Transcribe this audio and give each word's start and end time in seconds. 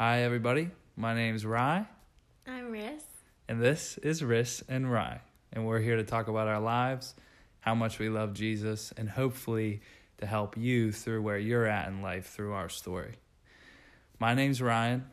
Hi, 0.00 0.22
everybody. 0.22 0.70
My 0.94 1.12
name's 1.12 1.44
Rye, 1.44 1.84
I'm 2.46 2.70
Riss. 2.70 3.02
and 3.48 3.60
this 3.60 3.98
is 3.98 4.22
Riss 4.22 4.62
and 4.68 4.88
Rye. 4.88 5.22
And 5.52 5.66
we're 5.66 5.80
here 5.80 5.96
to 5.96 6.04
talk 6.04 6.28
about 6.28 6.46
our 6.46 6.60
lives, 6.60 7.16
how 7.58 7.74
much 7.74 7.98
we 7.98 8.08
love 8.08 8.32
Jesus, 8.32 8.92
and 8.96 9.10
hopefully 9.10 9.80
to 10.18 10.26
help 10.26 10.56
you 10.56 10.92
through 10.92 11.22
where 11.22 11.36
you're 11.36 11.66
at 11.66 11.88
in 11.88 12.00
life 12.00 12.26
through 12.28 12.52
our 12.52 12.68
story. 12.68 13.16
My 14.20 14.34
name's 14.34 14.62
Ryan. 14.62 15.04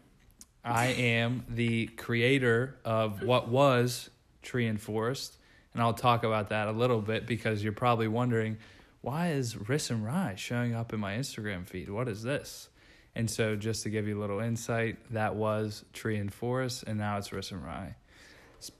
I 0.64 0.90
am 0.90 1.46
the 1.50 1.88
creator 1.88 2.78
of 2.86 3.24
what 3.24 3.48
was 3.48 4.12
Tree 4.44 4.68
and 4.68 4.80
Forest. 4.80 5.36
And 5.74 5.82
I'll 5.82 5.96
talk 5.96 6.24
about 6.24 6.50
that 6.50 6.68
a 6.68 6.72
little 6.72 7.02
bit 7.02 7.26
because 7.26 7.64
you're 7.64 7.74
probably 7.74 8.08
wondering 8.08 8.58
why 9.02 9.30
is 9.30 9.56
Riss 9.56 9.90
and 9.90 10.06
Rye 10.06 10.36
showing 10.38 10.76
up 10.76 10.94
in 10.94 11.00
my 11.00 11.16
Instagram 11.16 11.66
feed? 11.66 11.90
What 11.90 12.08
is 12.08 12.22
this? 12.22 12.70
And 13.16 13.30
so, 13.30 13.56
just 13.56 13.84
to 13.84 13.90
give 13.90 14.08
you 14.08 14.20
a 14.20 14.22
little 14.22 14.40
insight, 14.42 14.98
that 15.14 15.36
was 15.36 15.86
Tree 15.94 16.18
and 16.18 16.34
Forest, 16.34 16.84
and 16.86 16.98
now 17.00 17.18
it's 17.18 17.30
Riss 17.30 17.52
and 17.52 17.64
Rye. 17.64 17.96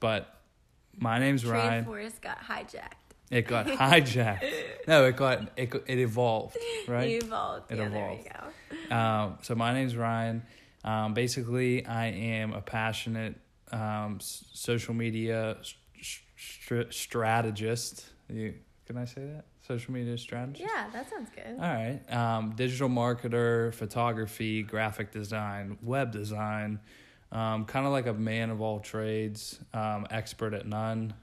But 0.00 0.28
my 0.98 1.18
name's 1.18 1.42
Tree 1.42 1.52
Ryan. 1.52 1.74
and 1.74 1.86
Forest 1.86 2.20
got 2.22 2.38
hijacked. 2.40 2.92
It 3.30 3.46
got 3.46 3.66
hijacked. 3.66 4.44
No, 4.86 5.04
it 5.06 5.16
got 5.16 5.48
it, 5.56 5.72
it 5.86 5.98
evolved, 5.98 6.56
right? 6.88 7.08
You 7.08 7.18
evolved. 7.18 7.72
It 7.72 7.78
yeah, 7.78 7.86
evolved. 7.86 8.24
there 8.26 8.42
we 8.80 8.86
go. 8.88 8.94
Um, 8.94 9.38
so 9.42 9.54
my 9.54 9.72
name's 9.72 9.96
Ryan. 9.96 10.42
Um, 10.84 11.14
basically, 11.14 11.84
I 11.86 12.06
am 12.08 12.52
a 12.52 12.60
passionate 12.60 13.34
um, 13.72 14.18
s- 14.20 14.44
social 14.52 14.94
media 14.94 15.56
st- 15.62 16.22
st- 16.36 16.94
strategist. 16.94 18.06
You 18.28 18.54
can 18.86 18.96
I 18.96 19.04
say 19.04 19.22
that? 19.22 19.44
Social 19.66 19.92
media 19.92 20.16
strategist. 20.16 20.60
Yeah, 20.60 20.86
that 20.92 21.10
sounds 21.10 21.28
good. 21.34 21.54
All 21.58 21.60
right. 21.74 22.00
Um, 22.12 22.52
digital 22.56 22.88
marketer, 22.88 23.74
photography, 23.74 24.62
graphic 24.62 25.10
design, 25.12 25.76
web 25.82 26.12
design. 26.12 26.78
Um, 27.32 27.64
kind 27.64 27.84
of 27.86 27.92
like 27.92 28.06
a 28.06 28.14
man 28.14 28.50
of 28.50 28.60
all 28.60 28.78
trades. 28.80 29.58
Um, 29.74 30.06
expert 30.10 30.54
at 30.54 30.66
none. 30.66 31.14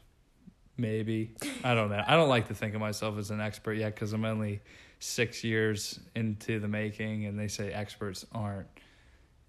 Maybe. 0.78 1.32
I 1.64 1.74
don't 1.74 1.90
know. 1.90 2.04
I 2.06 2.16
don't 2.16 2.30
like 2.30 2.48
to 2.50 2.54
think 2.56 2.74
of 2.76 2.82
myself 2.82 3.18
as 3.18 3.32
an 3.32 3.40
expert 3.40 3.74
yet 3.76 3.94
because 3.96 4.12
I'm 4.12 4.26
only 4.26 4.60
six 5.00 5.44
years 5.44 6.00
into 6.16 6.60
the 6.60 6.68
making, 6.68 7.26
and 7.26 7.38
they 7.40 7.48
say 7.48 7.72
experts 7.72 8.26
aren't 8.34 8.68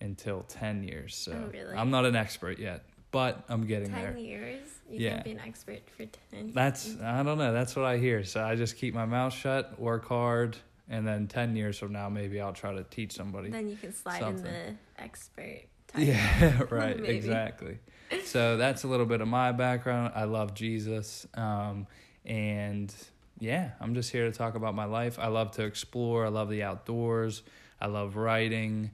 until 0.00 0.42
10 0.42 0.84
years. 0.84 1.16
So 1.16 1.32
Oh, 1.32 1.50
really? 1.50 1.74
I'm 1.74 1.90
not 1.90 2.04
an 2.04 2.14
expert 2.14 2.58
yet, 2.58 2.84
but 3.14 3.44
I'm 3.48 3.66
getting 3.66 3.90
Ten 3.90 4.02
there. 4.02 4.18
years. 4.18 4.66
You 4.90 4.98
Yeah. 5.00 5.10
can't 5.12 5.24
be 5.24 5.30
an 5.30 5.40
expert 5.46 5.88
for 5.96 6.04
ten. 6.30 6.52
That's 6.52 6.96
I 7.00 7.22
don't 7.22 7.38
know. 7.38 7.52
That's 7.52 7.74
what 7.76 7.84
I 7.86 7.96
hear. 7.98 8.24
So 8.24 8.42
I 8.44 8.56
just 8.56 8.76
keep 8.76 8.92
my 8.92 9.06
mouth 9.06 9.32
shut, 9.32 9.80
work 9.80 10.06
hard, 10.06 10.56
and 10.90 11.06
then 11.06 11.28
ten 11.28 11.56
years 11.56 11.78
from 11.78 11.92
now, 11.92 12.08
maybe 12.08 12.40
I'll 12.40 12.52
try 12.52 12.74
to 12.74 12.82
teach 12.84 13.12
somebody. 13.12 13.50
Then 13.50 13.68
you 13.68 13.76
can 13.76 13.92
slide 13.94 14.18
Something. 14.18 14.46
in 14.46 14.76
the 14.96 15.02
expert. 15.02 15.62
Yeah, 15.96 16.62
right. 16.70 16.98
Exactly. 17.02 17.78
So 18.24 18.56
that's 18.56 18.84
a 18.84 18.88
little 18.88 19.06
bit 19.06 19.20
of 19.20 19.28
my 19.28 19.52
background. 19.52 20.12
I 20.14 20.24
love 20.24 20.54
Jesus, 20.54 21.26
um, 21.34 21.86
and 22.26 22.94
yeah, 23.38 23.70
I'm 23.80 23.94
just 23.94 24.10
here 24.12 24.30
to 24.30 24.36
talk 24.36 24.54
about 24.56 24.74
my 24.74 24.84
life. 24.84 25.18
I 25.18 25.28
love 25.28 25.52
to 25.52 25.62
explore. 25.64 26.26
I 26.26 26.28
love 26.28 26.48
the 26.50 26.62
outdoors. 26.64 27.42
I 27.80 27.86
love 27.86 28.16
writing. 28.16 28.90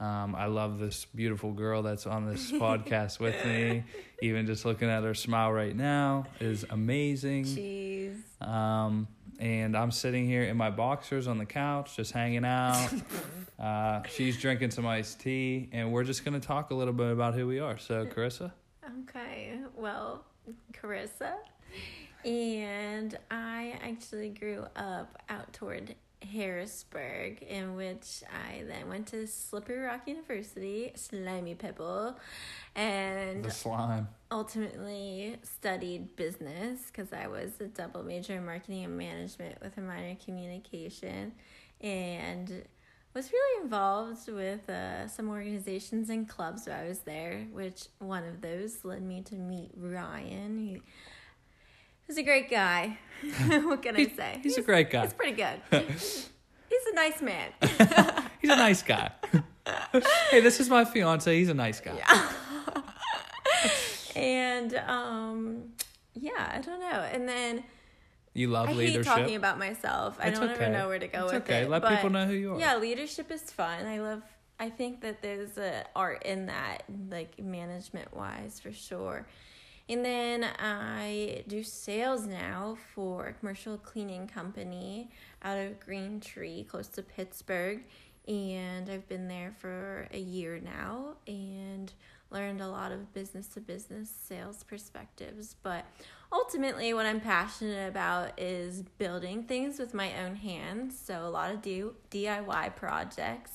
Um, 0.00 0.34
I 0.34 0.46
love 0.46 0.78
this 0.78 1.06
beautiful 1.14 1.52
girl 1.52 1.82
that's 1.82 2.06
on 2.06 2.28
this 2.28 2.50
podcast 2.52 3.20
with 3.20 3.44
me. 3.46 3.84
Even 4.22 4.46
just 4.46 4.64
looking 4.64 4.88
at 4.88 5.02
her 5.04 5.14
smile 5.14 5.52
right 5.52 5.74
now 5.74 6.26
is 6.40 6.64
amazing. 6.70 7.44
Jeez. 7.44 8.16
Um, 8.46 9.08
and 9.38 9.76
I'm 9.76 9.90
sitting 9.90 10.26
here 10.26 10.42
in 10.44 10.56
my 10.56 10.70
boxers 10.70 11.26
on 11.26 11.38
the 11.38 11.46
couch, 11.46 11.96
just 11.96 12.12
hanging 12.12 12.44
out. 12.44 12.90
uh, 13.58 14.02
she's 14.08 14.40
drinking 14.40 14.70
some 14.70 14.86
iced 14.86 15.20
tea, 15.20 15.68
and 15.72 15.92
we're 15.92 16.04
just 16.04 16.24
going 16.24 16.38
to 16.38 16.46
talk 16.46 16.70
a 16.70 16.74
little 16.74 16.94
bit 16.94 17.10
about 17.10 17.34
who 17.34 17.46
we 17.46 17.58
are. 17.60 17.78
So, 17.78 18.06
Carissa, 18.06 18.52
Okay. 19.02 19.58
Well, 19.76 20.24
Carissa. 20.72 21.34
And 22.24 23.18
I 23.30 23.78
actually 23.82 24.30
grew 24.30 24.64
up 24.76 25.22
out 25.28 25.52
toward 25.52 25.94
Harrisburg, 26.24 27.42
in 27.42 27.76
which 27.76 28.22
I 28.30 28.64
then 28.64 28.88
went 28.88 29.08
to 29.08 29.26
Slippery 29.26 29.78
Rock 29.78 30.06
University, 30.06 30.92
Slimy 30.94 31.54
Pebble, 31.54 32.18
and 32.74 33.44
the 33.44 33.50
slime. 33.50 34.08
ultimately 34.30 35.36
studied 35.42 36.16
business 36.16 36.86
because 36.86 37.12
I 37.12 37.26
was 37.26 37.60
a 37.60 37.66
double 37.66 38.02
major 38.02 38.34
in 38.34 38.44
marketing 38.44 38.84
and 38.84 38.96
management 38.96 39.60
with 39.62 39.76
a 39.78 39.80
minor 39.80 40.08
in 40.08 40.16
communication 40.16 41.32
and 41.80 42.64
was 43.14 43.32
really 43.32 43.62
involved 43.62 44.28
with 44.28 44.68
uh, 44.68 45.06
some 45.06 45.28
organizations 45.28 46.10
and 46.10 46.28
clubs 46.28 46.66
while 46.66 46.80
I 46.80 46.88
was 46.88 47.00
there, 47.00 47.46
which 47.52 47.86
one 47.98 48.24
of 48.24 48.40
those 48.40 48.84
led 48.84 49.02
me 49.02 49.22
to 49.22 49.36
meet 49.36 49.70
Ryan. 49.76 50.58
He 50.58 50.82
was 52.06 52.18
a 52.18 52.22
great 52.22 52.50
guy. 52.50 52.98
what 53.46 53.82
can 53.82 53.96
I 53.96 54.06
say? 54.06 54.40
He's 54.42 54.58
a 54.58 54.62
great 54.62 54.90
guy. 54.90 55.02
He's 55.02 55.14
pretty 55.14 55.32
good. 55.36 55.60
He's 56.00 56.86
a 56.90 56.94
nice 56.94 57.22
man. 57.22 57.50
He's 58.40 58.50
a 58.50 58.56
nice 58.56 58.82
guy. 58.82 59.12
hey, 60.30 60.40
this 60.40 60.60
is 60.60 60.68
my 60.68 60.84
fiance. 60.84 61.36
He's 61.36 61.48
a 61.48 61.54
nice 61.54 61.80
guy. 61.80 61.96
Yeah. 61.96 62.32
and 64.16 64.74
um, 64.74 65.62
yeah, 66.14 66.52
I 66.54 66.60
don't 66.60 66.80
know. 66.80 67.08
And 67.12 67.28
then 67.28 67.64
You 68.34 68.48
love 68.48 68.68
I 68.68 68.72
hate 68.72 68.78
leadership. 68.78 69.04
talking 69.04 69.36
about 69.36 69.58
myself. 69.58 70.16
I 70.20 70.30
don't 70.30 70.50
okay. 70.50 70.64
ever 70.64 70.72
know 70.72 70.88
where 70.88 70.98
to 70.98 71.08
go 71.08 71.24
It's 71.24 71.32
with 71.34 71.42
okay. 71.44 71.62
it. 71.62 71.70
Let 71.70 71.82
but 71.82 71.94
people 71.94 72.10
know 72.10 72.26
who 72.26 72.34
you 72.34 72.54
are. 72.54 72.60
Yeah, 72.60 72.76
leadership 72.76 73.30
is 73.30 73.42
fun. 73.42 73.86
I 73.86 74.00
love. 74.00 74.22
I 74.58 74.70
think 74.70 75.00
that 75.00 75.20
there's 75.20 75.58
a 75.58 75.84
art 75.96 76.24
in 76.24 76.46
that, 76.46 76.84
like 77.10 77.38
management 77.42 78.14
wise, 78.16 78.60
for 78.60 78.72
sure. 78.72 79.26
And 79.88 80.04
then 80.04 80.44
I 80.58 81.44
do 81.46 81.62
sales 81.62 82.26
now 82.26 82.78
for 82.94 83.26
a 83.26 83.32
commercial 83.34 83.76
cleaning 83.76 84.26
company 84.26 85.10
out 85.42 85.58
of 85.58 85.78
Green 85.78 86.20
Tree, 86.20 86.66
close 86.68 86.88
to 86.88 87.02
Pittsburgh. 87.02 87.82
And 88.26 88.88
I've 88.88 89.06
been 89.08 89.28
there 89.28 89.54
for 89.58 90.08
a 90.10 90.18
year 90.18 90.58
now 90.58 91.16
and 91.26 91.92
learned 92.30 92.62
a 92.62 92.68
lot 92.68 92.92
of 92.92 93.12
business 93.12 93.46
to 93.48 93.60
business 93.60 94.10
sales 94.10 94.64
perspectives. 94.64 95.56
But 95.62 95.84
ultimately, 96.32 96.94
what 96.94 97.04
I'm 97.04 97.20
passionate 97.20 97.86
about 97.86 98.40
is 98.40 98.82
building 98.96 99.44
things 99.44 99.78
with 99.78 99.92
my 99.92 100.18
own 100.24 100.36
hands. 100.36 100.98
So, 100.98 101.26
a 101.26 101.28
lot 101.28 101.52
of 101.52 101.60
do 101.60 101.94
DIY 102.10 102.74
projects. 102.76 103.52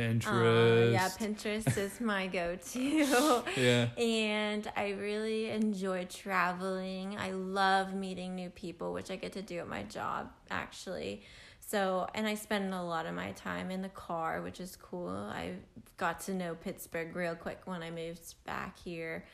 Pinterest. 0.00 0.88
Uh, 0.88 0.90
yeah, 0.90 1.08
Pinterest 1.08 1.76
is 1.76 2.00
my 2.00 2.26
go 2.26 2.56
to. 2.56 3.44
Yeah. 3.56 3.88
And 3.98 4.70
I 4.76 4.90
really 4.90 5.50
enjoy 5.50 6.06
traveling. 6.06 7.16
I 7.18 7.32
love 7.32 7.94
meeting 7.94 8.34
new 8.34 8.50
people, 8.50 8.92
which 8.92 9.10
I 9.10 9.16
get 9.16 9.32
to 9.32 9.42
do 9.42 9.58
at 9.58 9.68
my 9.68 9.82
job 9.82 10.30
actually. 10.50 11.22
So, 11.60 12.08
and 12.14 12.26
I 12.26 12.34
spend 12.34 12.72
a 12.74 12.82
lot 12.82 13.06
of 13.06 13.14
my 13.14 13.32
time 13.32 13.70
in 13.70 13.82
the 13.82 13.90
car, 13.90 14.42
which 14.42 14.60
is 14.60 14.76
cool. 14.76 15.08
I 15.08 15.52
got 15.98 16.20
to 16.22 16.34
know 16.34 16.54
Pittsburgh 16.54 17.14
real 17.14 17.34
quick 17.34 17.60
when 17.64 17.82
I 17.82 17.90
moved 17.90 18.34
back 18.44 18.78
here. 18.78 19.24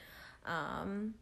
Um, 0.45 1.15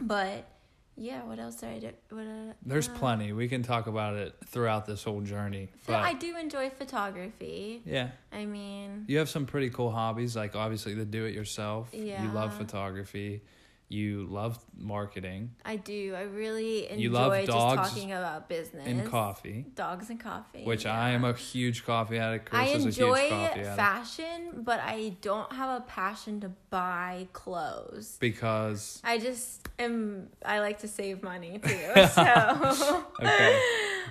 but 0.00 0.48
yeah, 0.98 1.22
what 1.24 1.38
else 1.38 1.56
did 1.56 1.68
I 1.70 1.78
do? 1.78 1.90
What, 2.10 2.26
uh, 2.26 2.52
There's 2.64 2.88
uh, 2.88 2.92
plenty. 2.94 3.32
We 3.32 3.48
can 3.48 3.62
talk 3.62 3.86
about 3.86 4.16
it 4.16 4.34
throughout 4.46 4.86
this 4.86 5.04
whole 5.04 5.20
journey. 5.20 5.68
So 5.86 5.94
I 5.94 6.14
do 6.14 6.36
enjoy 6.36 6.70
photography. 6.70 7.82
yeah, 7.84 8.10
I 8.32 8.44
mean, 8.44 9.04
you 9.06 9.18
have 9.18 9.28
some 9.28 9.46
pretty 9.46 9.70
cool 9.70 9.90
hobbies, 9.90 10.36
like 10.36 10.56
obviously 10.56 10.94
the 10.94 11.04
do 11.04 11.24
it 11.24 11.34
yourself. 11.34 11.90
Yeah. 11.92 12.22
You 12.24 12.30
love 12.32 12.54
photography. 12.54 13.42
You 13.90 14.26
love 14.30 14.58
marketing 14.76 15.52
I 15.64 15.76
do. 15.76 16.14
I 16.14 16.22
really 16.22 16.88
enjoy 16.90 17.00
You 17.02 17.10
love 17.10 17.32
just 17.36 17.46
dogs 17.48 17.88
talking 17.88 18.12
about 18.12 18.46
business 18.48 18.86
and 18.86 19.06
coffee, 19.06 19.64
dogs 19.74 20.10
and 20.10 20.20
coffee. 20.20 20.64
which 20.64 20.84
yeah. 20.84 21.00
I 21.00 21.10
am 21.10 21.24
a 21.24 21.32
huge 21.32 21.86
coffee 21.86 22.18
addict. 22.18 22.50
Chris 22.50 22.60
I 22.60 22.64
enjoy 22.66 23.28
coffee 23.30 23.60
addict. 23.60 23.76
fashion, 23.76 24.40
but 24.62 24.80
I 24.80 25.16
don't 25.22 25.50
have 25.52 25.80
a 25.80 25.84
passion 25.86 26.40
to 26.40 26.50
buy 26.68 27.28
clothes. 27.32 28.18
because 28.20 29.00
I 29.04 29.18
just 29.18 29.66
am. 29.78 30.28
I 30.44 30.60
like 30.60 30.80
to 30.80 30.88
save 30.88 31.22
money 31.22 31.58
too. 31.58 31.78
So, 32.08 33.04
okay, 33.22 33.60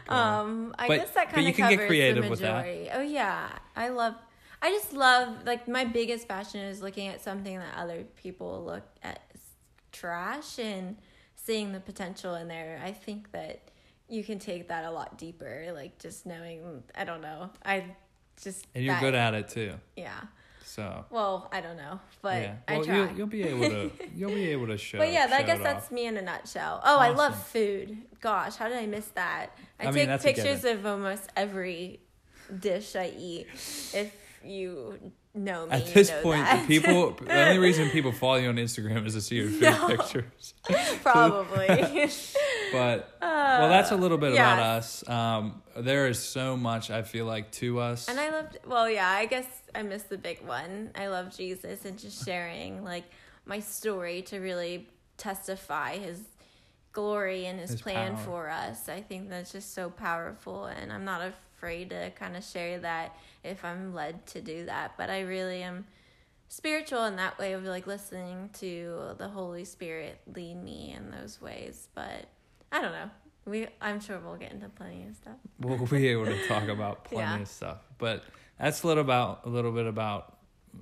um, 0.10 0.74
I 0.80 0.88
But- 0.88 0.98
guess 0.98 1.10
that 1.12 1.28
but 1.28 1.36
kind 1.36 1.44
you 1.46 1.52
of 1.52 1.56
can 1.56 1.70
get 1.78 1.88
creative 1.88 2.24
the 2.24 2.30
with 2.30 2.40
that. 2.40 2.66
Oh 2.94 3.02
yeah, 3.02 3.50
I 3.76 3.90
love. 3.90 4.16
I 4.60 4.72
just 4.72 4.92
love 4.94 5.46
like 5.46 5.68
my 5.68 5.86
biggest 5.86 6.28
passion 6.28 6.62
is 6.62 6.82
looking 6.82 7.10
at 7.10 7.22
something 7.24 7.60
that 7.60 7.76
other 7.78 8.06
people 8.24 8.64
look 8.66 8.82
at 9.04 9.22
trash 10.00 10.60
and 10.60 10.98
seeing 11.36 11.72
the 11.74 11.80
potential 11.80 12.36
in 12.36 12.48
there. 12.48 12.80
I 12.84 12.92
think 12.92 13.32
that 13.32 13.62
you 14.10 14.24
can 14.24 14.40
take 14.40 14.68
that 14.70 14.86
a 14.86 14.92
lot 14.92 15.18
deeper. 15.18 15.68
Like 15.74 16.00
just 16.00 16.26
knowing. 16.26 16.84
I 16.96 17.04
don't 17.04 17.22
know. 17.22 17.50
I 17.66 17.86
just 18.42 18.68
and 18.76 18.84
you're 18.84 18.94
that- 18.96 19.02
good 19.02 19.16
at 19.16 19.34
it 19.34 19.50
too. 19.50 19.74
Yeah. 19.96 20.20
So 20.64 21.06
Well, 21.10 21.50
I 21.54 21.62
don't 21.62 21.78
know, 21.78 22.02
but 22.22 22.42
yeah, 22.42 22.56
I 22.68 22.82
try. 22.82 22.98
you'll, 22.98 23.12
you'll 23.14 23.28
be 23.28 23.44
able 23.44 23.70
to 23.70 23.92
you'll 24.16 24.32
be 24.32 24.50
able 24.50 24.68
to 24.68 24.78
show. 24.78 24.98
but 24.98 25.12
yeah, 25.14 25.28
I 25.32 25.42
guess 25.44 25.64
that's 25.64 25.86
off. 25.86 25.92
me 25.94 26.08
in 26.08 26.18
a 26.18 26.22
nutshell. 26.22 26.82
Oh, 26.84 27.00
I 27.00 27.10
love 27.10 27.42
food. 27.48 27.98
Gosh, 28.20 28.58
how 28.58 28.68
did 28.68 28.78
I 28.78 28.86
miss 28.86 29.08
that? 29.16 29.58
I, 29.80 29.88
I 29.88 29.92
take 29.92 30.10
a 30.10 30.18
pictures 30.18 30.66
of 30.66 30.86
almost 30.86 31.30
every 31.38 32.02
dish 32.60 32.98
I 32.98 33.14
eat. 33.18 33.48
If 33.54 34.14
you 34.48 35.12
know 35.34 35.66
me. 35.66 35.72
At 35.72 35.88
you 35.88 35.94
this 35.94 36.10
know 36.10 36.22
point, 36.24 36.44
that. 36.46 36.62
the 36.62 36.68
people 36.68 37.12
the 37.12 37.46
only 37.48 37.60
reason 37.68 37.90
people 37.90 38.12
follow 38.12 38.36
you 38.38 38.50
on 38.50 38.56
Instagram 38.56 39.06
is 39.06 39.14
to 39.14 39.22
see 39.22 39.36
your 39.36 39.50
food 39.50 39.62
No. 39.62 39.88
pictures. 39.88 40.54
probably. 41.04 41.68
But 42.72 43.18
well, 43.22 43.70
that's 43.70 43.92
a 43.92 43.96
little 43.96 44.18
bit 44.18 44.34
about 44.34 44.60
us. 44.60 45.08
Um, 45.08 45.62
there 45.76 46.08
is 46.08 46.20
so 46.20 46.58
much 46.58 46.90
I 46.92 47.04
feel 47.04 47.26
like 47.26 47.52
to 47.54 47.80
us. 47.80 48.08
And 48.10 48.20
I 48.20 48.30
loved, 48.30 48.58
well, 48.66 48.90
yeah, 48.90 49.08
I 49.10 49.26
guess 49.26 49.46
I 49.76 49.84
missed 49.84 50.10
the 50.10 50.18
big 50.18 50.42
one. 50.46 50.92
I 50.96 51.08
love 51.08 51.36
Jesus 51.36 51.86
and 51.86 51.98
just 51.98 52.26
sharing 52.26 52.84
like 52.84 53.04
my 53.46 53.60
story 53.60 54.22
to 54.24 54.40
really 54.40 54.88
testify 55.18 55.98
his 55.98 56.22
glory 56.92 57.46
and 57.46 57.60
his, 57.60 57.72
His 57.72 57.82
plan 57.82 58.16
power. 58.16 58.24
for 58.26 58.50
us. 58.50 58.90
I 58.90 59.02
think 59.02 59.30
that's 59.30 59.52
just 59.52 59.74
so 59.74 59.90
powerful. 59.90 60.66
And 60.66 60.92
I'm 60.92 61.06
not 61.06 61.22
afraid 61.22 61.92
to 61.92 62.10
kind 62.12 62.36
of 62.36 62.44
share 62.44 62.80
that 62.80 63.16
if 63.44 63.64
I'm 63.66 63.94
led 63.94 64.26
to 64.28 64.42
do 64.42 64.66
that. 64.66 64.94
But 64.98 65.10
I 65.10 65.22
really 65.22 65.64
am 65.64 65.86
spiritual 66.50 67.04
in 67.06 67.16
that 67.18 67.38
way 67.38 67.54
of 67.54 67.64
like 67.64 67.88
listening 67.88 68.50
to 68.60 69.16
the 69.18 69.28
Holy 69.28 69.66
Spirit 69.66 70.20
lead 70.36 70.56
me 70.56 70.94
in 70.96 71.12
those 71.12 71.42
ways. 71.42 71.88
But 71.96 72.26
I 72.72 72.82
don't 72.82 72.92
know. 72.92 73.10
We, 73.46 73.68
I'm 73.82 74.00
sure 74.02 74.20
we'll 74.20 74.36
get 74.36 74.52
into 74.52 74.68
plenty 74.70 75.06
of 75.08 75.16
stuff. 75.16 75.36
we'll 75.60 75.78
be 75.88 76.08
able 76.10 76.26
to 76.26 76.48
talk 76.48 76.68
about 76.68 77.04
plenty 77.06 77.22
Yeah. 77.38 77.42
of 77.42 77.48
stuff. 77.48 77.78
But 77.98 78.24
that's 78.60 78.84
a 78.84 78.88
little 78.88 79.04
about 79.04 79.42
a 79.46 79.50
little 79.50 79.72
bit 79.72 79.86
about 79.86 80.38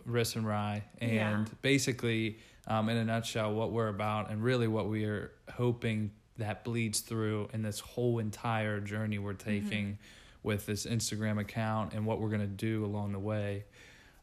Riss 0.08 0.36
and 0.36 0.46
Rye, 0.48 0.84
and 1.00 1.14
Yeah. 1.14 1.46
basically, 1.62 2.40
um, 2.68 2.90
in 2.90 2.98
a 2.98 3.06
nutshell, 3.06 3.54
what 3.54 3.72
we're 3.72 3.88
about, 3.88 4.30
and 4.32 4.44
really 4.44 4.68
what 4.68 4.88
we 4.90 5.06
are 5.06 5.32
hoping 5.54 6.12
that 6.38 6.64
bleeds 6.66 7.00
through 7.00 7.48
in 7.54 7.62
this 7.62 7.80
whole 7.80 8.20
entire 8.20 8.82
journey 8.82 9.20
we're 9.20 9.34
taking 9.34 9.98
with 10.46 10.66
this 10.66 10.86
Instagram 10.86 11.40
account 11.40 11.94
and 11.94 12.06
what 12.06 12.22
we're 12.22 12.30
gonna 12.30 12.48
do 12.48 12.86
along 12.86 13.12
the 13.12 13.20
way. 13.20 13.66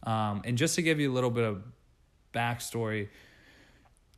Um, 0.05 0.43
and 0.45 0.57
just 0.57 0.77
to 0.77 0.83
give 0.83 0.99
you 0.99 1.11
a 1.11 1.15
little 1.15 1.31
bit 1.31 1.45
of 1.45 1.63
backstory, 2.33 3.09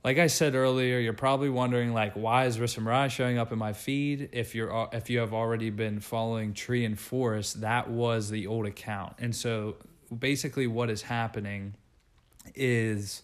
like 0.05 0.19
I 0.19 0.27
said 0.27 0.55
earlier, 0.55 0.99
you're 0.99 1.15
probably 1.15 1.49
wondering 1.49 1.95
like 1.95 2.13
why 2.13 2.45
is 2.45 2.59
Riss 2.59 2.77
and 2.77 3.11
showing 3.11 3.39
up 3.39 3.51
in 3.53 3.59
my 3.59 3.73
feed? 3.73 4.29
If 4.33 4.55
you're 4.55 4.89
if 4.93 5.09
you 5.09 5.19
have 5.21 5.33
already 5.33 5.71
been 5.71 5.99
following 5.99 6.53
Tree 6.53 6.85
and 6.85 6.99
Forest, 6.99 7.63
that 7.63 7.91
was 7.91 8.29
the 8.29 8.47
old 8.47 8.67
account. 8.67 9.15
And 9.19 9.35
so 9.35 9.77
basically 10.17 10.67
what 10.67 10.91
is 10.91 11.03
happening 11.03 11.75
is 12.55 13.23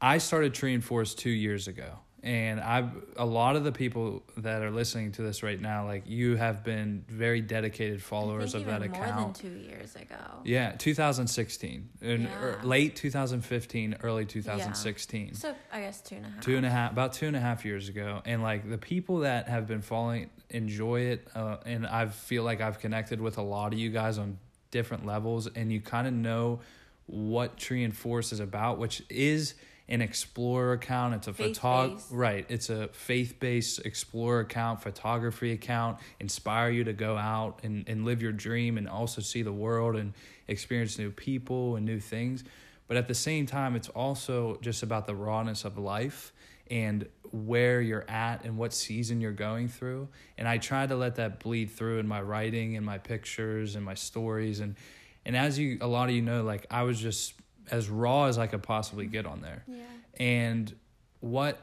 I 0.00 0.18
started 0.18 0.54
Tree 0.54 0.74
and 0.74 0.82
Forest 0.82 1.18
2 1.18 1.30
years 1.30 1.68
ago. 1.68 1.98
And 2.22 2.60
I've 2.60 2.90
a 3.16 3.24
lot 3.26 3.54
of 3.54 3.62
the 3.62 3.70
people 3.70 4.24
that 4.38 4.62
are 4.62 4.70
listening 4.70 5.12
to 5.12 5.22
this 5.22 5.44
right 5.44 5.60
now, 5.60 5.84
like 5.86 6.02
you 6.06 6.34
have 6.34 6.64
been 6.64 7.04
very 7.08 7.40
dedicated 7.40 8.02
followers 8.02 8.54
I 8.54 8.58
of 8.58 8.66
that 8.66 8.82
account. 8.82 9.16
More 9.16 9.24
than 9.26 9.32
two 9.34 9.68
years 9.68 9.94
ago. 9.94 10.16
Yeah, 10.44 10.72
2016. 10.72 11.88
In 12.00 12.22
Yeah. 12.22 12.28
er, 12.42 12.60
late 12.64 12.96
2015, 12.96 13.96
early 14.02 14.24
2016 14.24 15.34
So 15.34 15.54
I 15.72 15.80
guess 15.80 16.00
two 16.00 16.16
and 16.16 16.26
a 16.26 16.28
half. 16.30 16.40
two 16.40 16.56
and 16.56 16.66
a 16.66 16.70
half 16.70 16.92
about 16.92 17.12
two 17.12 17.26
and 17.26 17.36
a 17.36 17.40
half 17.40 17.64
years 17.64 17.88
ago 17.88 18.22
and 18.24 18.42
like 18.42 18.68
the 18.68 18.78
people 18.78 19.18
that 19.18 19.48
have 19.48 19.66
been 19.66 19.82
following 19.82 20.30
enjoy 20.50 21.00
it 21.00 21.26
uh, 21.34 21.56
and 21.66 21.86
i 21.86 22.06
feel 22.06 22.42
like 22.44 22.60
i've 22.60 22.78
connected 22.78 23.20
with 23.20 23.36
a 23.38 23.42
lot 23.42 23.72
of 23.72 23.78
you 23.78 23.90
guys 23.90 24.16
on 24.18 24.38
different 24.70 25.04
levels 25.06 25.46
and 25.54 25.72
you 25.72 25.80
kind 25.80 26.06
of 26.06 26.12
know 26.12 26.60
what 27.06 27.56
tree 27.56 27.82
and 27.84 27.96
forest 27.96 28.32
is 28.32 28.40
about 28.40 28.78
which 28.78 29.02
is 29.10 29.54
an 29.88 30.02
explorer 30.02 30.72
account 30.72 31.14
it's 31.14 31.28
a 31.28 31.32
photog 31.32 32.02
right 32.10 32.44
it's 32.48 32.70
a 32.70 32.88
faith-based 32.88 33.84
explorer 33.86 34.40
account 34.40 34.82
photography 34.82 35.52
account 35.52 35.98
inspire 36.18 36.70
you 36.70 36.84
to 36.84 36.92
go 36.92 37.16
out 37.16 37.60
and, 37.62 37.88
and 37.88 38.04
live 38.04 38.20
your 38.20 38.32
dream 38.32 38.78
and 38.78 38.88
also 38.88 39.20
see 39.20 39.42
the 39.42 39.52
world 39.52 39.96
and 39.96 40.12
experience 40.48 40.98
new 40.98 41.10
people 41.10 41.76
and 41.76 41.84
new 41.84 42.00
things. 42.00 42.44
But 42.88 42.96
at 42.96 43.08
the 43.08 43.14
same 43.14 43.46
time 43.46 43.74
it's 43.74 43.88
also 43.88 44.58
just 44.60 44.82
about 44.82 45.06
the 45.06 45.14
rawness 45.14 45.64
of 45.64 45.78
life 45.78 46.32
and 46.70 47.06
where 47.30 47.80
you're 47.80 48.08
at 48.08 48.44
and 48.44 48.56
what 48.56 48.72
season 48.72 49.20
you're 49.20 49.32
going 49.32 49.68
through. 49.68 50.08
And 50.38 50.46
i 50.46 50.58
try 50.58 50.86
to 50.86 50.96
let 50.96 51.16
that 51.16 51.40
bleed 51.40 51.70
through 51.70 51.98
in 51.98 52.06
my 52.06 52.22
writing 52.22 52.76
and 52.76 52.86
my 52.86 52.98
pictures 52.98 53.76
and 53.76 53.84
my 53.84 53.94
stories. 53.94 54.60
And 54.60 54.76
and 55.24 55.36
as 55.36 55.58
you 55.58 55.78
a 55.80 55.86
lot 55.86 56.08
of 56.08 56.14
you 56.14 56.22
know 56.22 56.44
like 56.44 56.66
i 56.70 56.84
was 56.84 57.00
just 57.00 57.34
as 57.70 57.88
raw 57.88 58.24
as 58.24 58.38
i 58.38 58.46
could 58.46 58.62
possibly 58.62 59.06
get 59.06 59.26
on 59.26 59.40
there 59.40 59.64
Yeah. 59.66 59.82
and 60.18 60.74
what 61.20 61.58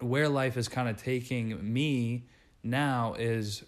where 0.00 0.28
life 0.28 0.56
is 0.56 0.68
kind 0.68 0.88
of 0.88 0.96
taking 0.96 1.72
me 1.72 2.26
now 2.62 3.14
is 3.18 3.64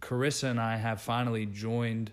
Carissa 0.00 0.50
and 0.50 0.60
I 0.60 0.76
have 0.76 1.00
finally 1.00 1.46
joined 1.46 2.10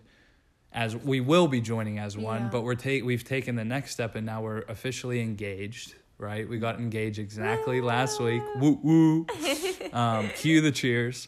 as 0.71 0.95
we 0.95 1.19
will 1.21 1.47
be 1.47 1.59
joining 1.61 1.97
as 1.97 2.15
one, 2.15 2.43
Yeah. 2.43 2.49
but 2.51 2.61
we're 2.61 2.75
take 2.75 3.03
we've 3.03 3.23
taken 3.23 3.55
the 3.55 3.65
next 3.65 3.91
step 3.91 4.15
and 4.15 4.25
now 4.25 4.41
we're 4.43 4.61
officially 4.67 5.21
engaged. 5.21 5.95
Right, 6.19 6.47
we 6.47 6.59
got 6.59 6.77
engaged 6.79 7.17
exactly 7.17 7.79
last 7.81 8.19
week. 8.19 8.43
Woo 8.57 8.79
woo. 8.83 9.25
Um, 9.93 10.29
cue 10.35 10.61
the 10.61 10.71
cheers. 10.71 11.27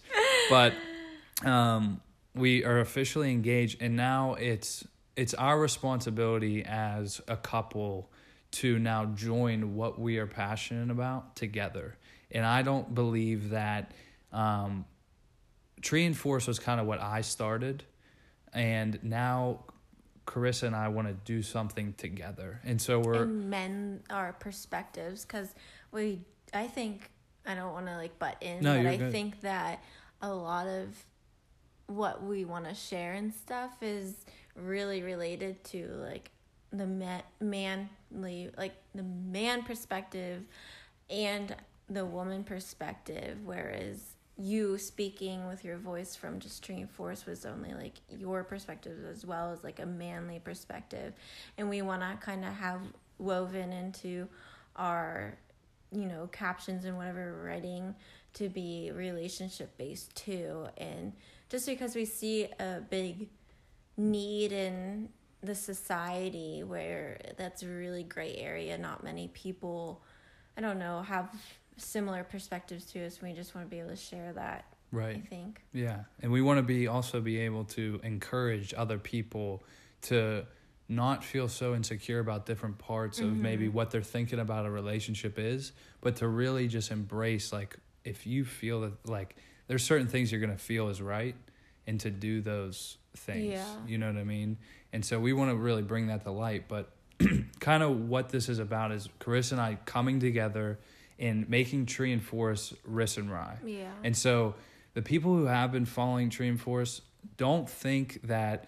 But 0.52 0.74
um, 1.44 2.00
we 2.36 2.64
are 2.64 2.80
officially 2.80 3.32
engaged, 3.32 3.82
and 3.82 3.96
now 3.96 4.36
it's 4.36 4.86
it's 5.16 5.34
our 5.34 5.60
responsibility 5.60 6.64
as 6.64 7.22
a 7.28 7.38
couple 7.38 8.12
to 8.52 8.80
now 8.80 9.06
join 9.06 9.76
what 9.76 10.00
we 10.00 10.18
are 10.18 10.28
passionate 10.28 10.92
about 10.92 11.36
together. 11.36 11.98
And 12.32 12.46
I 12.46 12.62
don't 12.62 12.94
believe 12.94 13.50
that 13.50 13.92
um, 14.32 14.86
Tree 15.82 16.06
and 16.06 16.16
Forest 16.16 16.48
was 16.48 16.60
kind 16.60 16.80
of 16.80 16.88
what 16.88 17.02
I 17.02 17.22
started, 17.22 17.84
and 18.54 19.00
now 19.04 19.66
Carissa 20.26 20.64
and 20.64 20.76
I 20.76 20.88
want 20.90 21.08
to 21.08 21.14
do 21.14 21.42
something 21.42 21.94
together. 21.98 22.62
And 22.64 22.82
so 22.82 23.00
we're 23.00 23.24
and 23.24 23.50
mend 23.50 24.04
our 24.10 24.34
perspectives 24.34 25.26
because 25.26 25.54
we 25.92 26.22
i 26.54 26.68
think 26.68 27.10
i 27.46 27.56
don't 27.56 27.74
want 27.74 27.88
to 27.88 27.96
like 27.96 28.18
butt 28.20 28.36
in 28.42 28.62
No, 28.62 28.78
but 28.78 28.86
i 28.88 28.98
good. 28.98 29.12
think 29.12 29.42
that 29.42 29.84
a 30.22 30.34
lot 30.34 30.68
of 30.68 30.96
what 31.88 32.24
we 32.24 32.46
want 32.46 32.66
to 32.66 32.74
share 32.74 33.14
and 33.14 33.34
stuff 33.34 33.72
is 33.82 34.26
really 34.56 35.04
related 35.04 35.64
to 35.64 35.88
like 36.00 36.32
the 36.72 36.88
ma- 36.88 37.22
manly 37.40 38.50
like 38.58 38.74
the 38.96 39.04
man 39.04 39.64
perspective 39.64 40.44
and 41.10 41.56
the 41.90 42.06
woman 42.06 42.44
perspective 42.44 43.38
whereas 43.44 44.16
you 44.38 44.78
speaking 44.78 45.48
with 45.48 45.64
your 45.64 45.78
voice 45.78 46.16
from 46.16 46.40
just 46.40 46.68
and 46.70 46.90
Forest 46.90 47.28
was 47.28 47.46
only 47.46 47.74
like 47.74 47.94
your 48.10 48.44
perspective 48.44 48.98
as 49.10 49.26
well 49.26 49.52
as 49.52 49.64
like 49.64 49.80
a 49.80 49.86
manly 49.86 50.40
perspective. 50.40 51.14
And 51.58 51.70
we 51.70 51.82
want 51.82 52.02
to 52.02 52.18
kind 52.26 52.44
of 52.44 52.54
have 52.54 52.82
woven 53.20 53.72
into 53.72 54.28
our 54.76 55.38
you 55.92 56.06
know 56.06 56.28
captions 56.32 56.86
and 56.86 56.98
whatever 56.98 57.34
we're 57.34 57.50
writing 57.50 57.94
to 58.34 58.50
be 58.50 58.92
relationship 58.94 59.78
based 59.78 60.16
too. 60.16 60.68
And 60.78 61.14
just 61.50 61.66
because 61.66 61.96
we 61.96 62.06
see 62.06 62.48
a 62.60 62.82
big 62.90 63.28
need 63.98 64.52
in 64.52 65.10
the 65.42 65.56
society 65.56 66.64
where 66.64 67.18
that's 67.38 67.64
a 67.64 67.68
really 67.68 68.04
gray 68.04 68.36
area 68.38 68.78
not 68.78 69.04
many 69.04 69.28
people 69.30 70.02
i 70.58 70.62
don't 70.62 70.78
know 70.80 71.02
have 71.02 71.30
similar 71.78 72.24
perspectives 72.24 72.86
to 72.86 73.04
us 73.06 73.22
we 73.22 73.34
just 73.34 73.56
want 73.56 73.66
to 73.66 73.70
be 73.70 73.80
able 73.80 73.90
to 73.90 73.96
share 73.96 74.34
that 74.34 74.66
Right. 74.94 75.16
i 75.16 75.20
think 75.20 75.64
Yeah, 75.74 76.00
and 76.22 76.32
we 76.32 76.42
want 76.42 76.58
to 76.58 76.64
be 76.64 76.88
also 76.88 77.22
be 77.22 77.40
able 77.40 77.64
to 77.66 78.00
encourage 78.04 78.74
other 78.76 78.98
people 79.00 79.64
to 80.04 80.46
not 80.90 81.24
feel 81.24 81.48
so 81.48 81.74
insecure 81.74 82.20
about 82.20 82.46
different 82.46 82.78
parts 82.78 83.20
of 83.22 83.28
maybe 83.38 83.68
Mm-hmm. 83.68 83.76
what 83.78 83.92
they're 83.92 84.02
thinking 84.04 84.40
about 84.40 84.66
a 84.66 84.70
relationship 84.70 85.40
is, 85.40 85.72
but 86.02 86.18
to 86.18 86.28
really 86.28 86.68
just 86.68 86.92
embrace 86.92 87.54
like 87.54 87.78
if 88.04 88.28
you 88.28 88.44
feel 88.44 88.82
that 88.82 89.08
like 89.10 89.38
there's 89.68 89.84
certain 89.84 90.08
things 90.08 90.30
you're 90.32 90.42
gonna 90.42 90.58
feel 90.58 90.90
is 90.90 91.02
right, 91.02 91.36
and 91.88 91.98
to 92.02 92.10
do 92.12 92.42
those 92.42 92.98
things. 93.16 93.54
Yeah. 93.54 93.66
You 93.88 93.98
know 93.98 94.08
what 94.08 94.18
I 94.18 94.24
mean? 94.24 94.58
And 94.94 95.04
so 95.06 95.20
we 95.20 95.34
want 95.34 95.52
to 95.52 95.56
really 95.56 95.82
bring 95.82 96.08
that 96.08 96.24
to 96.24 96.32
light, 96.32 96.66
but 96.68 96.92
kind 97.60 97.84
of 97.84 98.10
what 98.10 98.30
this 98.30 98.50
is 98.50 98.60
about 98.60 98.92
is 98.92 99.10
Carissa 99.20 99.54
and 99.54 99.62
I 99.62 99.78
coming 99.86 100.20
together 100.20 100.80
and 101.20 101.48
making 101.50 101.86
Tree 101.86 102.12
and 102.12 102.24
Forest 102.24 102.74
Riss 102.90 103.18
and 103.18 103.32
Rye. 103.32 103.58
yeah 103.64 103.92
And 104.04 104.18
so 104.18 104.56
the 104.94 105.02
people 105.02 105.36
who 105.36 105.46
have 105.46 105.72
been 105.72 105.86
following 105.86 106.30
Tree 106.30 106.48
and 106.48 106.60
Forest 106.60 107.02
don't 107.38 107.70
think 107.70 108.22
that 108.24 108.68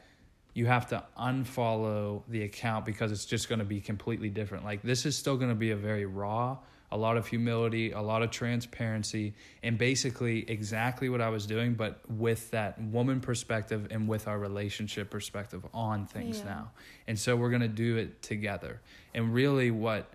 you 0.54 0.68
have 0.68 0.88
to 0.90 1.04
unfollow 1.18 2.22
the 2.28 2.44
account 2.44 2.86
because 2.86 3.12
it's 3.12 3.26
just 3.26 3.50
going 3.50 3.60
to 3.60 3.66
be 3.66 3.82
completely 3.82 4.30
different. 4.30 4.64
Like 4.64 4.84
this 4.84 5.06
is 5.06 5.18
still 5.18 5.36
going 5.36 5.50
to 5.50 5.56
be 5.56 5.72
a 5.72 5.76
very 5.76 6.06
raw, 6.06 6.58
a 6.94 6.98
lot 6.98 7.18
of 7.18 7.26
humility, 7.28 7.92
a 7.92 8.02
lot 8.02 8.22
of 8.22 8.30
transparency, 8.30 9.34
and 9.64 9.80
basically 9.80 10.46
exactly 10.48 11.10
what 11.10 11.22
I 11.22 11.30
was 11.30 11.48
doing, 11.48 11.74
but 11.74 12.00
with 12.08 12.52
that 12.52 12.80
woman 12.80 13.20
perspective 13.20 13.88
and 13.90 14.08
with 14.08 14.28
our 14.28 14.38
relationship 14.38 15.10
perspective 15.10 15.66
on 15.74 16.06
things 16.06 16.40
Yeah. 16.40 16.46
now. 16.46 16.72
And 17.08 17.18
so 17.18 17.36
we're 17.36 17.50
going 17.50 17.64
to 17.64 17.68
do 17.68 17.98
it 17.98 18.22
together. 18.22 18.80
And 19.16 19.34
really, 19.34 19.72
what 19.72 20.14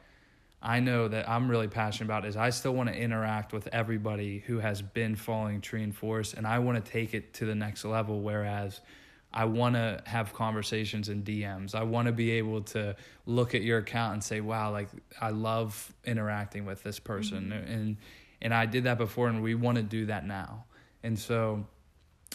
I 0.63 0.79
know 0.79 1.09
that 1.09 1.29
I'm 1.29 1.51
really 1.51 1.69
passionate 1.69 2.07
about 2.07 2.25
is 2.25 2.37
I 2.37 2.51
still 2.51 2.75
want 2.75 2.89
to 2.91 2.97
interact 2.97 3.53
with 3.53 3.69
everybody 3.73 4.39
who 4.47 4.61
has 4.61 4.81
been 4.81 5.17
following 5.17 5.61
Tree 5.61 5.83
and 5.83 5.95
Forest, 5.95 6.35
and 6.35 6.47
I 6.47 6.61
want 6.61 6.85
to 6.85 6.91
take 6.93 7.13
it 7.13 7.35
to 7.35 7.45
the 7.45 7.55
next 7.57 7.85
level. 7.85 8.21
Whereas 8.21 8.81
I 9.39 9.45
want 9.45 9.77
to 9.77 10.03
have 10.05 10.35
conversations 10.35 11.09
in 11.09 11.23
DMs. 11.23 11.73
I 11.73 11.85
want 11.85 12.07
to 12.07 12.13
be 12.13 12.33
able 12.33 12.63
to 12.63 12.97
look 13.25 13.55
at 13.55 13.63
your 13.63 13.79
account 13.79 14.15
and 14.15 14.25
say, 14.25 14.41
"Wow, 14.41 14.73
like 14.73 14.89
I 15.21 15.31
love 15.31 15.95
interacting 16.05 16.65
with 16.65 16.83
this 16.83 16.99
person." 16.99 17.53
Mm-hmm. 17.55 17.73
And 17.73 17.97
and 18.43 18.53
I 18.53 18.67
did 18.67 18.83
that 18.85 18.99
before 18.99 19.29
and 19.29 19.41
we 19.41 19.55
want 19.55 19.77
to 19.77 19.85
do 19.85 20.07
that 20.07 20.27
now. 20.27 20.65
And 21.05 21.17
so 21.17 21.65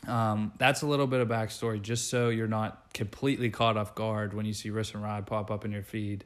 um, 0.08 0.54
that's 0.58 0.82
a 0.82 0.88
little 0.88 1.06
bit 1.06 1.20
of 1.20 1.28
backstory, 1.28 1.82
just 1.82 2.10
so 2.10 2.30
you're 2.30 2.48
not 2.48 2.94
completely 2.94 3.50
caught 3.50 3.76
off 3.76 3.96
guard 3.96 4.34
when 4.34 4.46
you 4.46 4.54
see 4.54 4.70
Riss 4.70 4.94
and 4.94 5.04
Rye 5.04 5.20
pop 5.22 5.52
up 5.52 5.66
in 5.66 5.74
your 5.74 5.84
feed. 5.84 6.24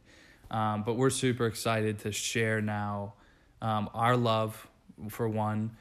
Um, 0.52 0.84
but 0.84 0.94
we're 0.94 1.10
super 1.10 1.48
excited 1.48 2.00
to 2.00 2.12
share 2.12 2.62
now 2.62 3.16
um, 3.64 3.90
our 3.96 4.16
love 4.16 4.68
for 5.10 5.28
one, 5.28 5.76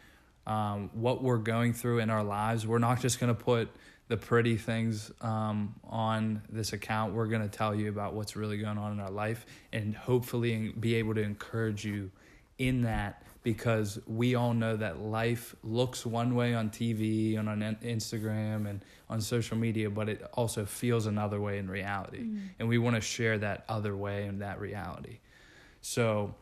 um, 0.46 0.88
what 0.94 1.22
we're 1.22 1.36
going 1.36 1.74
through 1.74 1.98
in 1.98 2.08
our 2.08 2.24
lives. 2.24 2.66
We're 2.66 2.78
not 2.78 3.02
just 3.02 3.20
going 3.20 3.34
to 3.34 3.40
put 3.40 3.68
the 4.08 4.16
pretty 4.16 4.56
things 4.56 5.10
um, 5.20 5.74
on 5.84 6.42
this 6.48 6.72
account. 6.72 7.14
We're 7.14 7.26
going 7.26 7.42
to 7.42 7.48
tell 7.48 7.74
you 7.74 7.88
about 7.88 8.14
what's 8.14 8.36
really 8.36 8.58
going 8.58 8.78
on 8.78 8.92
in 8.92 9.00
our 9.00 9.10
life 9.10 9.46
and 9.72 9.96
hopefully 9.96 10.72
be 10.78 10.94
able 10.96 11.14
to 11.14 11.22
encourage 11.22 11.84
you 11.84 12.10
in 12.58 12.82
that 12.82 13.22
because 13.42 13.98
we 14.08 14.34
all 14.34 14.54
know 14.54 14.76
that 14.76 15.00
life 15.00 15.54
looks 15.62 16.04
one 16.04 16.34
way 16.34 16.54
on 16.54 16.68
TV 16.68 17.38
and 17.38 17.48
on 17.48 17.60
Instagram 17.84 18.68
and 18.68 18.84
on 19.08 19.20
social 19.20 19.56
media, 19.56 19.88
but 19.88 20.08
it 20.08 20.20
also 20.34 20.64
feels 20.64 21.06
another 21.06 21.40
way 21.40 21.58
in 21.58 21.70
reality. 21.70 22.22
Mm-hmm. 22.22 22.38
And 22.58 22.68
we 22.68 22.78
want 22.78 22.96
to 22.96 23.00
share 23.00 23.38
that 23.38 23.64
other 23.68 23.96
way 23.96 24.24
and 24.24 24.42
that 24.42 24.60
reality. 24.60 25.18
So 25.80 26.34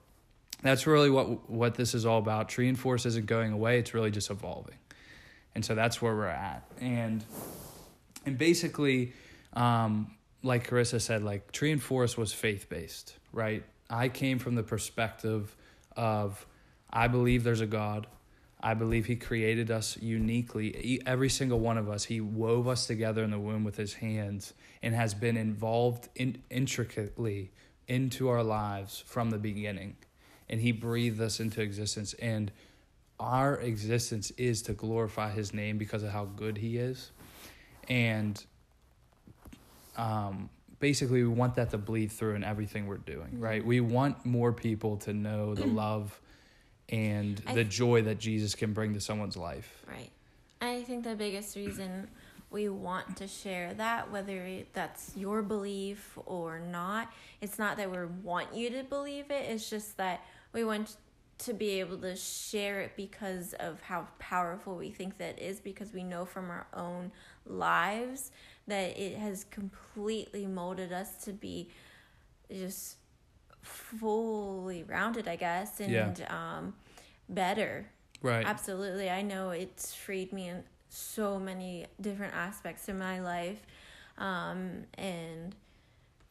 that's 0.63 0.87
really 0.87 1.11
what 1.11 1.51
what 1.51 1.75
this 1.75 1.95
is 1.95 2.07
all 2.07 2.19
about. 2.19 2.49
Tree 2.49 2.69
and 2.71 2.79
Forest 2.79 3.05
isn't 3.05 3.27
going 3.27 3.53
away; 3.53 3.79
it's 3.79 3.93
really 3.93 4.11
just 4.11 4.31
evolving, 4.31 4.77
and 5.55 5.65
so 5.65 5.75
that's 5.75 6.03
where 6.03 6.15
we're 6.15 6.27
at. 6.27 6.65
And 6.81 7.25
and 8.27 8.39
basically, 8.39 9.13
um, 9.53 10.15
like 10.43 10.69
Carissa 10.69 11.01
said, 11.01 11.23
like 11.23 11.53
Tree 11.53 11.73
and 11.73 11.83
Forest 11.83 12.19
was 12.19 12.33
faith 12.33 12.69
based, 12.69 13.17
right? 13.33 13.65
I 13.91 14.09
came 14.09 14.39
from 14.39 14.55
the 14.55 14.63
perspective 14.63 15.55
of 15.97 16.47
I 16.91 17.09
believe 17.09 17.45
there's 17.45 17.61
a 17.61 17.67
God. 17.67 18.07
I 18.63 18.73
believe 18.73 19.07
He 19.07 19.17
created 19.17 19.71
us 19.71 19.99
uniquely. 20.01 21.03
Every 21.05 21.29
single 21.29 21.61
one 21.61 21.77
of 21.77 21.91
us, 21.91 22.05
He 22.05 22.21
wove 22.21 22.67
us 22.67 22.87
together 22.87 23.23
in 23.23 23.31
the 23.31 23.39
womb 23.39 23.63
with 23.63 23.77
His 23.77 23.95
hands 23.95 24.55
and 24.83 24.95
has 24.95 25.13
been 25.13 25.37
involved 25.37 26.09
in, 26.15 26.43
intricately 26.51 27.51
into 27.89 28.29
our 28.29 28.43
lives 28.43 29.03
from 29.07 29.31
the 29.31 29.39
beginning. 29.39 29.97
And 30.49 30.61
He 30.61 30.73
breathed 30.73 31.21
us 31.21 31.41
into 31.41 31.61
existence. 31.61 32.15
And 32.15 32.51
our 33.21 33.57
existence 33.61 34.31
is 34.33 34.63
to 34.63 34.73
glorify 34.73 35.31
His 35.31 35.55
name 35.55 35.79
because 35.79 36.03
of 36.03 36.11
how 36.11 36.25
good 36.25 36.59
He 36.59 36.79
is. 36.79 37.11
And 37.89 38.43
um, 39.97 40.51
basically, 40.81 41.23
we 41.23 41.29
want 41.29 41.55
that 41.57 41.71
to 41.71 41.79
bleed 41.79 42.11
through 42.11 42.35
in 42.35 42.45
everything 42.45 42.87
we're 42.87 42.97
doing, 42.99 43.39
right? 43.39 43.65
We 43.65 43.81
want 43.81 44.25
more 44.25 44.53
people 44.53 44.97
to 44.99 45.13
know 45.13 45.55
the 45.55 45.67
love 45.83 46.21
and 46.89 47.39
the 47.55 47.65
joy 47.65 48.03
that 48.03 48.19
Jesus 48.19 48.55
can 48.55 48.73
bring 48.73 48.95
to 48.95 49.01
someone's 49.01 49.37
life. 49.37 49.85
Right. 49.89 50.11
I 50.61 50.83
think 50.83 51.05
the 51.05 51.15
biggest 51.15 51.57
reason 51.57 52.09
we 52.51 52.69
want 52.69 53.17
to 53.17 53.27
share 53.27 53.75
that, 53.75 54.11
whether 54.11 54.63
that's 54.73 55.13
your 55.17 55.43
belief 55.43 56.17
or 56.25 56.61
not, 56.61 57.13
it's 57.41 57.59
not 57.59 57.77
that 57.79 57.91
we 57.91 57.99
want 58.23 58.55
you 58.55 58.71
to 58.71 58.85
believe 58.85 59.31
it, 59.31 59.51
it's 59.51 59.69
just 59.69 59.97
that 59.97 60.21
we 60.53 60.65
want 60.65 60.97
to 61.45 61.55
be 61.55 61.81
able 61.81 61.99
to 61.99 62.17
share 62.17 62.81
it 62.81 62.93
because 62.97 63.55
of 63.55 63.81
how 63.83 64.09
powerful 64.19 64.77
we 64.77 64.91
think 64.91 65.19
that 65.19 65.39
is, 65.39 65.61
because 65.61 65.93
we 65.93 66.03
know 66.03 66.25
from 66.25 66.51
our 66.51 66.67
own 66.75 67.13
lives 67.47 68.31
that 68.67 68.99
it 68.99 69.17
has 69.17 69.45
completely 69.45 70.47
molded 70.47 70.93
us 70.93 71.25
to 71.25 71.33
be 71.33 71.71
just 72.51 72.97
fully 73.63 74.83
rounded, 74.85 75.29
I 75.29 75.37
guess, 75.37 75.81
and 75.81 76.19
yeah. 76.19 76.27
um, 76.29 76.75
better. 77.29 77.87
Right. 78.23 78.47
Absolutely. 78.47 79.11
I 79.11 79.23
know 79.23 79.51
it's 79.51 79.95
freed 79.95 80.33
me 80.33 80.49
in 80.49 80.65
so 80.89 81.39
many 81.39 81.87
different 82.01 82.35
aspects 82.35 82.89
in 82.89 82.99
my 82.99 83.21
life. 83.21 83.61
Um, 84.17 84.85
and 84.97 85.55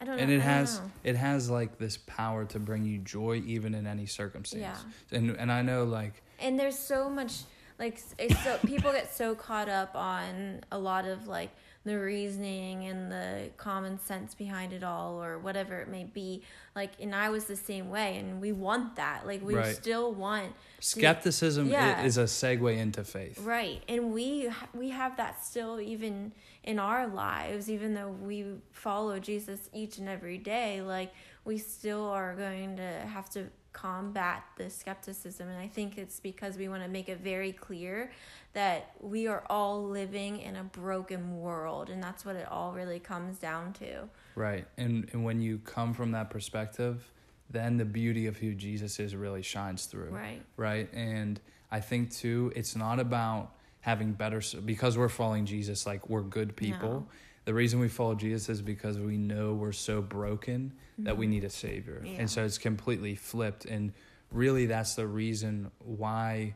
I 0.01 0.05
don't 0.05 0.17
know. 0.17 0.23
And 0.23 0.31
it 0.31 0.41
has 0.41 0.79
know. 0.79 0.91
it 1.03 1.15
has 1.15 1.49
like 1.49 1.77
this 1.77 1.97
power 1.97 2.45
to 2.45 2.59
bring 2.59 2.85
you 2.85 2.97
joy 2.99 3.41
even 3.45 3.73
in 3.73 3.87
any 3.87 4.05
circumstance. 4.05 4.83
Yeah. 5.11 5.17
And 5.17 5.31
and 5.31 5.51
I 5.51 5.61
know 5.61 5.83
like 5.83 6.21
And 6.39 6.59
there's 6.59 6.77
so 6.77 7.09
much 7.09 7.43
like 7.79 7.99
it's 8.17 8.43
so 8.43 8.57
people 8.65 8.91
get 8.91 9.13
so 9.13 9.35
caught 9.35 9.69
up 9.69 9.95
on 9.95 10.61
a 10.71 10.77
lot 10.77 11.05
of 11.05 11.27
like 11.27 11.49
the 11.85 11.99
reasoning 11.99 12.85
and 12.85 13.11
the 13.11 13.49
common 13.57 13.99
sense 13.99 14.33
behind 14.33 14.71
it 14.71 14.83
all 14.83 15.21
or 15.21 15.37
whatever 15.37 15.81
it 15.81 15.89
may 15.89 16.05
be 16.05 16.41
like 16.75 16.91
and 17.01 17.13
i 17.13 17.29
was 17.29 17.45
the 17.45 17.55
same 17.55 17.89
way 17.89 18.17
and 18.17 18.39
we 18.39 18.51
want 18.53 18.95
that 18.95 19.27
like 19.27 19.43
we 19.43 19.55
right. 19.55 19.75
still 19.75 20.13
want 20.13 20.53
skepticism 20.79 21.65
to, 21.65 21.71
yeah. 21.71 22.03
is 22.03 22.17
a 22.17 22.23
segue 22.23 22.77
into 22.77 23.03
faith 23.03 23.37
right 23.39 23.83
and 23.89 24.13
we 24.13 24.49
we 24.73 24.89
have 24.89 25.17
that 25.17 25.43
still 25.43 25.79
even 25.81 26.31
in 26.63 26.79
our 26.79 27.07
lives 27.07 27.69
even 27.69 27.93
though 27.93 28.09
we 28.09 28.45
follow 28.71 29.19
jesus 29.19 29.69
each 29.73 29.97
and 29.97 30.07
every 30.07 30.37
day 30.37 30.81
like 30.81 31.13
we 31.45 31.57
still 31.57 32.05
are 32.05 32.35
going 32.35 32.77
to 32.77 32.99
have 33.07 33.29
to 33.29 33.45
combat 33.73 34.43
the 34.55 34.69
skepticism. 34.69 35.49
And 35.49 35.59
i 35.59 35.67
think 35.67 35.97
it's 35.97 36.19
because 36.19 36.57
we 36.57 36.69
want 36.69 36.83
to 36.83 36.89
make 36.89 37.09
it 37.09 37.19
very 37.19 37.51
clear 37.51 38.11
that 38.53 38.91
we 39.01 39.27
are 39.27 39.43
all 39.49 39.83
living 39.83 40.39
in 40.39 40.55
a 40.55 40.63
broken 40.63 41.39
world 41.39 41.89
and 41.89 42.01
that's 42.01 42.23
what 42.23 42.35
it 42.35 42.47
all 42.49 42.71
really 42.71 42.99
comes 42.99 43.39
down 43.39 43.73
to. 43.73 44.07
Right. 44.35 44.65
And 44.77 45.09
and 45.11 45.25
when 45.25 45.41
you 45.41 45.57
come 45.59 45.93
from 45.93 46.11
that 46.11 46.29
perspective 46.29 47.09
then 47.49 47.77
the 47.77 47.85
beauty 47.85 48.25
of 48.25 48.37
who 48.37 48.53
jesus 48.53 48.99
is 48.99 49.15
really 49.15 49.41
shines 49.41 49.85
through. 49.85 50.11
Right. 50.11 50.41
Right? 50.55 50.93
And 50.93 51.41
i 51.71 51.79
think 51.79 52.11
too 52.11 52.53
it's 52.55 52.75
not 52.75 52.99
about 52.99 53.55
having 53.83 54.13
better 54.13 54.41
because 54.65 54.97
we're 54.97 55.09
following 55.09 55.45
jesus 55.45 55.85
like 55.85 56.09
we're 56.09 56.21
good 56.21 56.55
people 56.55 56.89
no. 56.89 57.07
the 57.45 57.53
reason 57.53 57.79
we 57.79 57.87
follow 57.87 58.15
jesus 58.15 58.49
is 58.49 58.61
because 58.61 58.97
we 58.97 59.17
know 59.17 59.53
we're 59.53 59.71
so 59.71 60.01
broken 60.01 60.71
mm-hmm. 60.93 61.03
that 61.03 61.15
we 61.15 61.25
mm-hmm. 61.25 61.35
need 61.35 61.43
a 61.43 61.49
savior 61.49 62.01
yeah. 62.03 62.17
and 62.17 62.29
so 62.29 62.43
it's 62.43 62.57
completely 62.57 63.13
flipped 63.15 63.65
and 63.65 63.93
really 64.31 64.65
that's 64.65 64.95
the 64.95 65.05
reason 65.05 65.69
why 65.79 66.53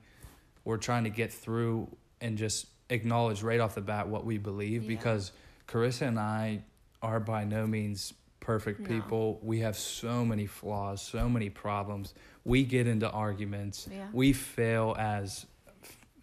we're 0.66 0.78
trying 0.78 1.04
to 1.04 1.10
get 1.10 1.32
through 1.32 1.88
and 2.20 2.38
just 2.38 2.66
acknowledge 2.90 3.44
right 3.44 3.60
off 3.60 3.76
the 3.76 3.82
bat 3.82 4.08
what 4.08 4.26
we 4.26 4.38
believe 4.38 4.84
yeah. 4.84 4.90
because 4.90 5.32
Carissa 5.68 6.08
and 6.08 6.20
I 6.20 6.64
are 7.02 7.20
by 7.20 7.44
no 7.44 7.68
means 7.68 8.14
perfect 8.40 8.80
no. 8.80 8.88
people. 8.88 9.40
We 9.44 9.60
have 9.60 9.78
so 9.78 10.24
many 10.24 10.46
flaws, 10.46 11.02
so 11.02 11.28
many 11.28 11.50
problems. 11.50 12.14
We 12.46 12.64
get 12.64 12.88
into 12.88 13.10
arguments. 13.10 13.88
Yeah. 13.92 14.08
We 14.14 14.34
fail 14.34 14.96
as 14.98 15.46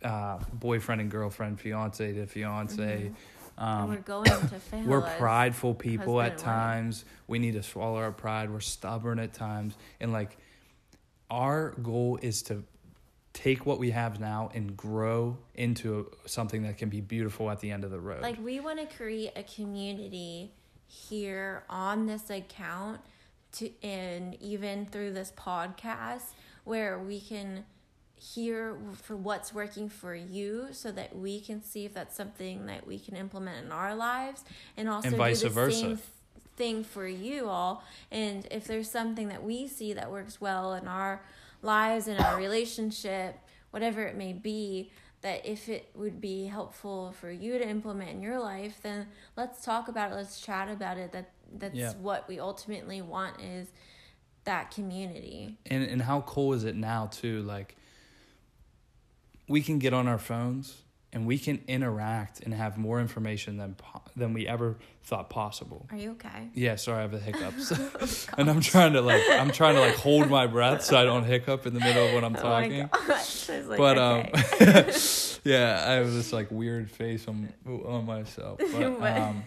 uh, 0.04 0.38
boyfriend 0.52 1.00
and 1.00 1.11
girlfriend, 1.11 1.58
fiance 1.61 2.12
to 2.12 2.26
fiance. 2.26 3.11
Mm-hmm. 3.11 3.14
Um, 3.56 3.88
we're 3.88 3.96
going 3.96 4.25
to 4.25 4.61
fail. 4.61 4.82
We're 4.87 5.00
prideful 5.00 5.75
people 5.75 6.20
at 6.20 6.38
times. 6.38 7.04
We 7.28 7.38
need 7.38 7.52
to 7.52 7.62
swallow 7.62 7.99
our 7.99 8.11
pride. 8.11 8.50
We're 8.50 8.58
stubborn 8.58 9.20
at 9.20 9.32
times, 9.32 9.75
and 10.00 10.12
like 10.12 10.37
our 11.30 11.70
goal 11.80 12.18
is 12.20 12.42
to 12.44 12.64
take 13.32 13.66
what 13.66 13.78
we 13.78 13.90
have 13.90 14.20
now 14.20 14.50
and 14.54 14.76
grow 14.76 15.37
into 15.54 16.11
something 16.26 16.62
that 16.62 16.78
can 16.78 16.88
be 16.88 17.00
beautiful 17.00 17.50
at 17.50 17.61
the 17.61 17.70
end 17.70 17.84
of 17.84 17.90
the 17.90 18.00
road. 18.00 18.23
Like 18.23 18.42
we 18.42 18.61
want 18.61 18.78
to 18.78 18.96
create 18.96 19.32
a 19.37 19.42
community 19.42 20.52
here 20.87 21.64
on 21.68 22.06
this 22.06 22.30
account 22.30 23.00
to 23.52 23.70
and 23.82 24.40
even 24.40 24.87
through 24.87 25.12
this 25.12 25.32
podcast 25.37 26.30
where 26.64 26.99
we 26.99 27.20
can 27.20 27.64
hear 28.34 28.76
for 29.02 29.16
what's 29.16 29.52
working 29.52 29.88
for 29.88 30.14
you 30.14 30.68
so 30.72 30.90
that 30.92 31.14
we 31.16 31.40
can 31.40 31.62
see 31.62 31.84
if 31.84 31.92
that's 31.92 32.16
something 32.16 32.66
that 32.66 32.86
we 32.86 32.98
can 32.98 33.16
implement 33.16 33.64
in 33.64 33.72
our 33.72 33.94
lives 33.94 34.44
and 34.76 34.88
also 34.88 35.08
and 35.08 35.16
vice 35.16 35.40
do 35.40 35.48
the 35.48 35.54
versa. 35.54 35.78
same 35.78 35.98
thing 36.56 36.84
for 36.84 37.06
you 37.06 37.48
all 37.48 37.82
and 38.10 38.46
if 38.50 38.64
there's 38.66 38.88
something 38.88 39.28
that 39.28 39.42
we 39.42 39.66
see 39.66 39.92
that 39.92 40.10
works 40.10 40.40
well 40.40 40.74
in 40.74 40.86
our 40.86 41.20
lives 41.64 42.06
in 42.06 42.18
our 42.18 42.36
relationship, 42.36 43.36
whatever 43.70 44.04
it 44.04 44.16
may 44.16 44.32
be, 44.32 44.92
that 45.22 45.44
if 45.46 45.68
it 45.68 45.88
would 45.94 46.20
be 46.20 46.44
helpful 46.44 47.14
for 47.18 47.30
you 47.30 47.58
to 47.58 47.66
implement 47.66 48.10
in 48.10 48.22
your 48.22 48.38
life, 48.38 48.78
then 48.82 49.08
let's 49.36 49.64
talk 49.64 49.88
about 49.88 50.12
it. 50.12 50.14
Let's 50.14 50.40
chat 50.40 50.68
about 50.68 50.98
it. 50.98 51.12
That 51.12 51.30
that's 51.56 51.74
yeah. 51.74 51.92
what 51.94 52.28
we 52.28 52.38
ultimately 52.38 53.00
want 53.00 53.40
is 53.40 53.68
that 54.44 54.70
community. 54.70 55.56
And 55.66 55.82
and 55.82 56.02
how 56.02 56.20
cool 56.22 56.52
is 56.52 56.64
it 56.64 56.76
now 56.76 57.06
too? 57.06 57.42
Like 57.42 57.76
we 59.48 59.62
can 59.62 59.78
get 59.78 59.92
on 59.92 60.08
our 60.08 60.18
phones 60.18 60.82
and 61.12 61.26
we 61.26 61.38
can 61.38 61.62
interact 61.68 62.40
and 62.40 62.52
have 62.52 62.76
more 62.76 63.00
information 63.00 63.56
than 63.56 63.76
than 64.16 64.32
we 64.32 64.46
ever 64.48 64.76
thought 65.02 65.28
possible. 65.30 65.86
Are 65.90 65.96
you 65.96 66.12
okay? 66.12 66.48
Yeah, 66.54 66.76
sorry, 66.76 66.98
I 66.98 67.02
have 67.02 67.10
the 67.12 67.18
hiccups, 67.20 67.72
Oh, 68.30 68.34
and 68.38 68.48
I'm 68.50 68.60
trying 68.60 68.92
to 68.94 69.00
like 69.00 69.22
I'm 69.30 69.50
trying 69.50 69.74
to 69.76 69.80
like 69.80 69.96
hold 69.96 70.28
my 70.30 70.46
breath 70.46 70.82
so 70.84 70.96
I 70.96 71.04
don't 71.04 71.24
hiccup 71.24 71.66
in 71.66 71.74
the 71.74 71.80
middle 71.80 72.06
of 72.06 72.14
when 72.14 72.24
I'm 72.24 72.36
Oh 72.38 72.40
talking. 72.42 72.88
gosh. 72.92 73.42
Like, 73.66 73.78
but 73.78 73.98
okay. 73.98 74.30
um, 74.32 74.90
yeah, 75.44 75.84
I 75.86 75.92
have 75.92 76.12
this 76.12 76.32
like 76.32 76.50
weird 76.50 76.90
face 76.90 77.28
on 77.28 77.52
on 77.66 78.04
myself. 78.06 78.58
But 78.58 79.16
um, 79.18 79.44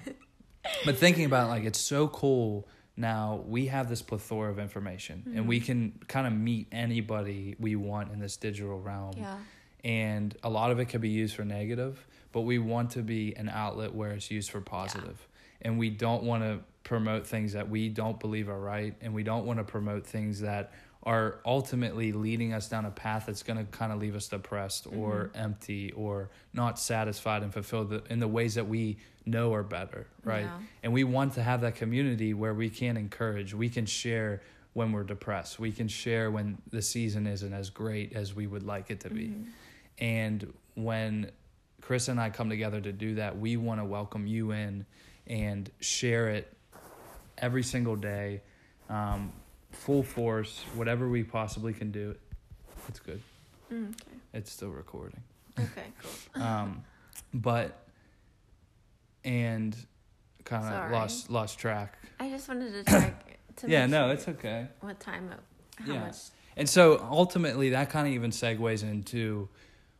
but 0.86 0.98
thinking 0.98 1.25
about 1.25 1.50
like 1.50 1.63
it's 1.66 1.80
so 1.80 2.08
cool 2.08 2.68
now 2.96 3.44
we 3.48 3.68
have 3.68 3.89
this 3.89 4.01
plethora 4.01 4.50
of 4.50 4.60
information 4.60 5.24
and 5.36 5.48
we 5.48 5.60
Mhm. 5.60 5.66
can 5.66 6.00
kind 6.08 6.25
of 6.27 6.34
meet 6.34 6.68
anybody 6.72 7.56
we 7.60 7.75
want 7.75 8.12
in 8.12 8.20
this 8.20 8.38
digital 8.38 8.80
realm 8.80 9.13
yeah. 9.18 9.38
And 9.84 10.36
a 10.43 10.50
lot 10.50 10.72
of 10.72 10.79
it 10.79 10.86
can 10.89 11.01
be 11.01 11.10
used 11.10 11.36
for 11.36 11.46
negative 11.46 12.05
but 12.31 12.41
we 12.41 12.60
want 12.60 12.91
to 12.91 13.01
be 13.01 13.36
an 13.36 13.50
outlet 13.50 13.93
where 13.96 14.12
it's 14.12 14.29
used 14.29 14.51
for 14.51 14.62
positive. 14.62 15.03
positive 15.03 15.27
and 15.62 15.79
we 15.79 15.89
don't 15.89 16.24
want 16.24 16.43
to 16.43 16.60
promote 16.84 17.25
things 17.25 17.53
that 17.53 17.69
we 17.69 17.89
don't 17.89 18.19
believe 18.19 18.50
are 18.50 18.60
right 18.60 18.96
and 19.01 19.13
we 19.13 19.24
don't 19.24 19.46
want 19.46 19.60
to 19.60 19.63
promote 19.63 20.05
things 20.05 20.41
that 20.41 20.72
are 21.03 21.39
ultimately 21.46 22.12
leading 22.12 22.53
us 22.53 22.67
down 22.67 22.84
a 22.86 22.91
path 22.91 23.25
that's 23.27 23.43
going 23.43 23.57
to 23.57 23.63
kind 23.72 23.91
of 23.93 24.00
leave 24.00 24.15
us 24.15 24.27
depressed 24.27 24.88
or 24.93 25.31
empty 25.36 25.91
or 25.93 26.29
not 26.53 26.77
satisfied 26.79 27.43
and 27.43 27.53
fulfilled 27.53 28.01
in 28.10 28.19
the 28.19 28.27
ways 28.27 28.55
that 28.55 28.67
we 28.67 28.98
know 29.25 29.53
are 29.53 29.63
better 29.63 30.05
right 30.24 30.43
Yeah. 30.46 30.60
and 30.84 30.93
we 30.93 31.03
want 31.03 31.34
to 31.34 31.43
have 31.43 31.62
that 31.62 31.75
community 31.75 32.34
where 32.34 32.53
we 32.53 32.69
can 32.69 32.98
encourage 32.98 33.53
we 33.53 33.69
can 33.69 33.86
share 33.86 34.41
when 34.74 34.91
we're 34.91 35.03
depressed 35.03 35.60
we 35.60 35.72
can 35.72 35.88
share 35.88 36.29
when 36.31 36.57
the 36.72 36.81
season 36.81 37.25
isn't 37.27 37.53
as 37.53 37.69
great 37.69 38.13
as 38.13 38.34
we 38.36 38.48
would 38.48 38.63
like 38.63 38.89
it 38.91 39.00
to 39.01 39.10
be 39.10 39.27
Mhm. 39.27 39.46
And 40.00 40.51
when 40.75 41.32
Chris 41.82 42.08
and 42.08 42.20
I 42.20 42.30
come 42.30 42.50
together 42.50 42.80
to 42.82 42.92
do 42.92 43.16
that, 43.16 43.38
we 43.39 43.58
want 43.58 43.80
to 43.82 43.86
welcome 43.86 44.27
you 44.27 44.51
in 44.51 44.86
and 45.25 45.70
share 45.80 46.30
it 46.30 46.54
every 47.38 47.63
single 47.63 47.96
day, 47.96 48.42
um, 48.89 49.32
full 49.72 50.04
force, 50.04 50.63
whatever 50.75 51.08
we 51.10 51.24
possibly 51.24 51.74
can 51.74 51.92
do. 51.92 52.16
It's 52.88 53.00
good. 53.00 53.22
Mm, 53.72 53.94
It's 54.34 54.51
still 54.51 54.70
recording. 54.70 55.22
okay. 55.60 55.68
Okay. 55.72 55.88
Cool. 56.34 56.44
Um, 56.44 56.84
but 57.34 57.84
and 59.25 59.75
kind 60.46 60.66
of 60.74 60.92
lost 60.92 61.30
lost 61.30 61.60
track. 61.60 61.98
I 62.20 62.30
just 62.30 62.48
wanted 62.48 62.72
to 62.86 62.92
check. 62.92 63.24
To 63.58 63.68
yeah, 63.68 63.88
no, 63.88 64.06
sure 64.06 64.13
it's 64.13 64.27
okay. 64.27 64.68
what 64.82 65.00
time. 65.00 65.32
How 65.80 65.92
Yeah. 65.94 66.00
much? 66.01 66.16
And 66.56 66.70
so 66.70 67.00
ultimately, 67.10 67.72
that 67.72 67.89
kind 67.89 68.08
of 68.08 68.13
even 68.13 68.30
segues 68.30 68.84
into 68.84 69.50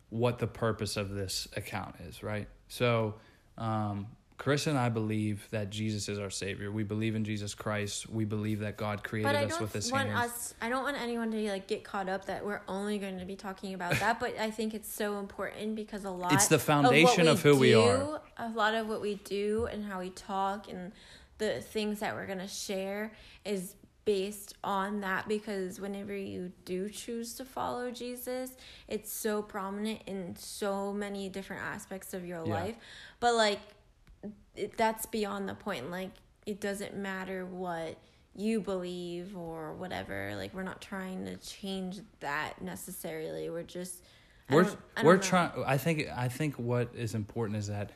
what 0.10 0.40
the 0.40 0.48
purpose 0.48 0.98
of 0.98 1.14
this 1.14 1.48
account 1.56 1.96
is, 2.08 2.24
right? 2.24 2.48
So, 2.68 3.16
um, 3.58 4.08
Chris 4.38 4.68
and 4.68 4.78
I 4.78 4.90
believe 4.90 5.48
that 5.50 5.72
Jesus 5.72 6.08
is 6.08 6.20
our 6.20 6.30
Savior. 6.30 6.72
We 6.72 6.84
believe 6.84 7.16
in 7.16 7.24
Jesus 7.24 7.56
Christ. 7.56 8.08
We 8.08 8.24
believe 8.24 8.60
that 8.60 8.78
God 8.78 9.04
created 9.04 9.36
us 9.36 9.60
with 9.60 9.74
His 9.74 9.92
want 9.92 10.10
hands. 10.10 10.32
us. 10.32 10.54
I 10.62 10.70
don't 10.70 10.84
want 10.84 10.96
anyone 11.02 11.32
to 11.32 11.50
like 11.50 11.68
get 11.68 11.84
caught 11.84 12.08
up 12.08 12.26
that 12.26 12.46
we're 12.46 12.62
only 12.68 13.00
going 13.00 13.18
to 13.18 13.26
be 13.26 13.36
talking 13.36 13.74
about 13.74 14.00
that. 14.00 14.20
But 14.20 14.38
I 14.40 14.52
think 14.52 14.76
it's 14.76 14.94
so 14.94 15.18
important 15.18 15.76
because 15.76 16.06
a 16.06 16.12
lot. 16.12 16.34
It's 16.34 16.48
the 16.48 16.56
of, 16.56 16.62
foundation 16.62 17.26
what 17.26 17.34
of 17.34 17.42
who 17.42 17.58
we 17.58 17.74
are. 17.74 18.22
A 18.38 18.50
lot 18.50 18.76
of 18.76 18.88
what 18.88 19.02
we 19.02 19.16
do 19.16 19.68
and 19.72 19.84
how 19.84 20.00
we 20.00 20.12
talk 20.12 20.70
and 20.70 20.92
the 21.40 21.60
things 21.62 22.00
that 22.00 22.14
we're 22.14 22.28
going 22.28 22.38
to 22.38 22.48
share 22.48 23.14
is 23.44 23.74
based 24.08 24.54
on 24.64 25.02
that 25.02 25.28
because 25.28 25.82
whenever 25.82 26.16
you 26.16 26.50
do 26.64 26.90
choose 26.90 27.34
to 27.34 27.44
follow 27.44 27.92
Jesus, 27.92 28.56
it's 28.88 29.12
so 29.12 29.42
prominent 29.42 30.02
in 30.08 30.34
so 30.38 30.94
many 30.94 31.28
different 31.28 31.62
aspects 31.62 32.14
of 32.14 32.26
your 32.26 32.48
Yeah. 32.48 32.54
life. 32.54 32.76
But 33.20 33.36
like 33.36 33.60
it, 34.56 34.78
that's 34.78 35.06
beyond 35.06 35.50
the 35.50 35.56
point. 35.56 35.92
Like 35.92 36.12
it 36.46 36.62
doesn't 36.62 36.96
matter 36.96 37.46
what 37.46 37.98
you 38.34 38.62
believe 38.62 39.36
or 39.36 39.74
whatever. 39.74 40.34
Like 40.38 40.54
we're 40.54 40.64
not 40.64 40.80
trying 40.82 41.26
to 41.26 41.36
change 41.36 42.00
that 42.22 42.62
necessarily. 42.62 43.50
We're 43.50 43.64
just 43.64 44.04
I 44.50 44.56
we're 44.56 44.72
we're 45.04 45.18
trying. 45.18 45.52
I 45.66 45.78
think 45.78 46.08
I 46.16 46.30
think 46.30 46.56
what 46.56 46.96
is 46.96 47.14
important 47.14 47.58
is 47.58 47.68
that 47.68 47.92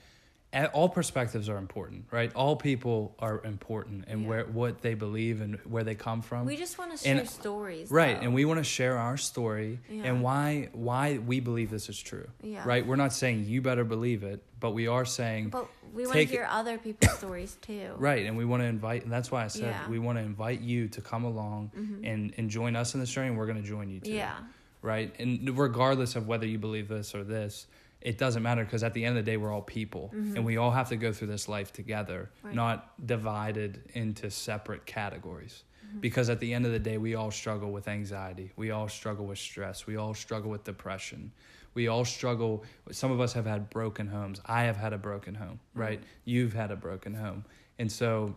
all 0.74 0.90
perspectives 0.90 1.48
are 1.48 1.58
important, 1.58 2.06
right? 2.12 2.34
All 2.36 2.56
people 2.58 3.16
are 3.20 3.42
important, 3.46 4.06
and 4.08 4.24
Yeah. 4.24 4.28
where 4.28 4.46
what 4.46 4.82
they 4.82 4.94
believe 4.96 5.40
and 5.42 5.56
where 5.64 5.84
they 5.84 5.96
come 5.96 6.22
from. 6.22 6.46
We 6.46 6.58
just 6.58 6.78
want 6.78 6.98
to 6.98 7.08
and- 7.10 7.20
share 7.20 7.26
stories, 7.26 7.90
right 7.90 8.18
though. 8.18 8.24
and 8.26 8.34
we 8.34 8.44
want 8.46 8.58
to 8.58 8.64
share 8.64 8.98
our 8.98 9.16
story 9.18 9.80
Yeah. 9.90 10.04
and 10.04 10.22
why 10.22 10.70
why 10.74 11.18
we 11.20 11.40
believe 11.40 11.70
this 11.70 11.88
is 11.90 11.98
true 12.00 12.28
Yeah. 12.44 12.64
right 12.68 12.86
we're 12.86 12.96
not 12.98 13.14
saying 13.14 13.46
you 13.46 13.62
better 13.62 13.84
believe 13.86 14.24
it 14.24 14.44
but 14.60 14.72
we 14.72 14.88
are 14.88 15.06
saying 15.06 15.50
But 15.50 15.68
we 15.94 16.04
want 16.06 16.18
to 16.18 16.26
hear 16.26 16.48
other 16.50 16.78
people's 16.78 17.18
stories 17.18 17.58
too. 17.62 17.92
right 17.98 18.26
and 18.26 18.36
we 18.38 18.46
want 18.46 18.62
to 18.62 18.68
invite 18.68 19.04
and 19.04 19.12
that's 19.12 19.32
why 19.32 19.44
i 19.44 19.48
said 19.48 19.76
we 19.90 20.00
want 20.00 20.18
to 20.18 20.24
invite 20.24 20.60
you 20.62 20.88
to 20.90 21.02
come 21.02 21.24
along 21.24 21.72
Mhm. 21.78 22.06
and 22.12 22.34
and 22.38 22.50
join 22.50 22.76
us 22.76 22.94
in 22.94 23.00
this 23.00 23.10
journey 23.12 23.30
and 23.30 23.38
we're 23.38 23.48
going 23.48 23.62
to 23.62 23.68
join 23.68 23.90
you 23.90 24.00
too 24.02 24.12
Yeah. 24.12 24.36
right 24.82 25.14
and 25.20 25.58
regardless 25.58 26.16
of 26.16 26.28
whether 26.28 26.46
you 26.46 26.60
believe 26.60 26.88
this 26.90 27.16
or 27.16 27.24
this 27.24 27.68
it 28.02 28.18
doesn't 28.18 28.42
matter 28.44 28.64
because 28.64 28.84
at 28.84 28.94
the 28.94 29.06
end 29.06 29.18
of 29.18 29.24
the 29.26 29.32
day 29.32 29.38
we're 29.38 29.52
all 29.54 29.62
people 29.62 30.10
and 30.14 30.44
we 30.44 30.58
all 30.58 30.72
have 30.72 30.90
to 30.90 30.96
go 30.96 31.12
through 31.14 31.28
this 31.28 31.48
life 31.48 31.72
together 31.72 32.32
Mm-hmm. 32.38 32.48
Right. 32.48 32.56
not 32.56 33.06
divided 33.06 33.84
into 33.94 34.30
separate 34.32 34.86
categories. 34.86 35.64
Mm-hmm. 35.88 36.00
because 36.00 36.30
at 36.30 36.40
the 36.40 36.54
end 36.54 36.66
of 36.66 36.72
the 36.72 36.80
day 36.80 36.98
we 36.98 37.16
all 37.16 37.32
struggle 37.32 37.72
with 37.72 37.88
anxiety. 37.88 38.52
We 38.56 38.72
all 38.72 38.88
struggle 38.88 39.26
with 39.26 39.40
stress. 39.40 39.86
We 39.86 39.98
all 39.98 40.14
struggle 40.14 40.50
with 40.50 40.64
depression. 40.64 41.32
We 41.74 41.88
all 41.88 42.06
struggle 42.06 42.64
some 42.92 43.12
of 43.12 43.20
us 43.20 43.34
have 43.34 43.46
had 43.46 43.70
broken 43.70 44.08
homes. 44.08 44.40
I 44.46 44.64
have 44.64 44.78
had 44.78 44.94
a 44.94 44.98
broken 44.98 45.36
home 45.36 45.60
right? 45.76 46.02
You've 46.26 46.54
had 46.54 46.72
a 46.72 46.76
broken 46.76 47.14
home. 47.14 47.46
And 47.80 47.92
so 47.92 48.36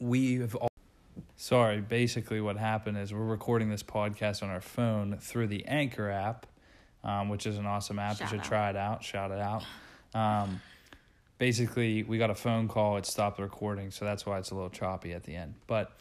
we 0.00 0.36
have 0.36 0.54
all 0.56 0.68
sorry 1.36 1.80
basically 1.80 2.40
what 2.40 2.56
happened 2.56 2.98
is 2.98 3.12
we're 3.12 3.20
recording 3.24 3.68
this 3.70 3.82
podcast 3.82 4.42
on 4.42 4.48
our 4.50 4.60
phone 4.60 5.16
through 5.20 5.46
the 5.48 5.64
anchor 5.66 6.10
app 6.10 6.46
um, 7.06 7.30
which 7.30 7.46
is 7.46 7.56
an 7.56 7.64
awesome 7.64 7.98
app. 7.98 8.18
Shout 8.18 8.20
you 8.20 8.26
should 8.28 8.40
out. 8.40 8.44
try 8.44 8.70
it 8.70 8.76
out. 8.76 9.02
Shout 9.02 9.30
it 9.30 9.38
out. 9.38 9.64
Um, 10.14 10.60
basically 11.38 12.02
we 12.02 12.18
got 12.18 12.30
a 12.30 12.34
phone 12.34 12.68
call. 12.68 12.98
It 12.98 13.06
stopped 13.06 13.38
the 13.38 13.44
recording 13.44 13.90
so 13.90 14.04
that's 14.04 14.26
why 14.26 14.38
it's 14.38 14.50
a 14.50 14.54
little 14.54 14.70
choppy 14.70 15.12
at 15.12 15.24
the 15.24 15.34
end. 15.34 15.54
But 15.66 15.92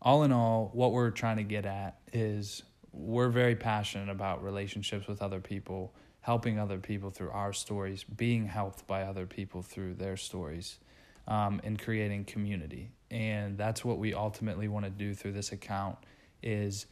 all 0.00 0.22
in 0.22 0.32
all 0.32 0.70
what 0.72 0.92
we're 0.92 1.10
trying 1.10 1.38
to 1.38 1.42
get 1.42 1.66
at 1.66 1.98
is 2.12 2.62
we're 2.92 3.30
very 3.30 3.56
passionate 3.56 4.10
about 4.10 4.44
relationships 4.44 5.06
with 5.06 5.22
other 5.22 5.40
people 5.40 5.94
helping 6.20 6.58
other 6.58 6.78
people 6.78 7.10
through 7.10 7.30
our 7.30 7.52
stories 7.52 8.04
being 8.04 8.46
helped 8.46 8.86
by 8.86 9.02
other 9.02 9.26
people 9.26 9.62
through 9.62 9.94
their 9.94 10.16
stories 10.16 10.78
um, 11.26 11.60
and 11.64 11.80
creating 11.80 12.24
community. 12.24 12.92
And 13.10 13.58
that's 13.58 13.84
what 13.84 13.98
we 13.98 14.14
ultimately 14.14 14.68
want 14.68 14.84
to 14.84 14.90
do 14.90 15.14
through 15.14 15.32
this 15.32 15.52
account 15.52 15.98
is 16.42 16.86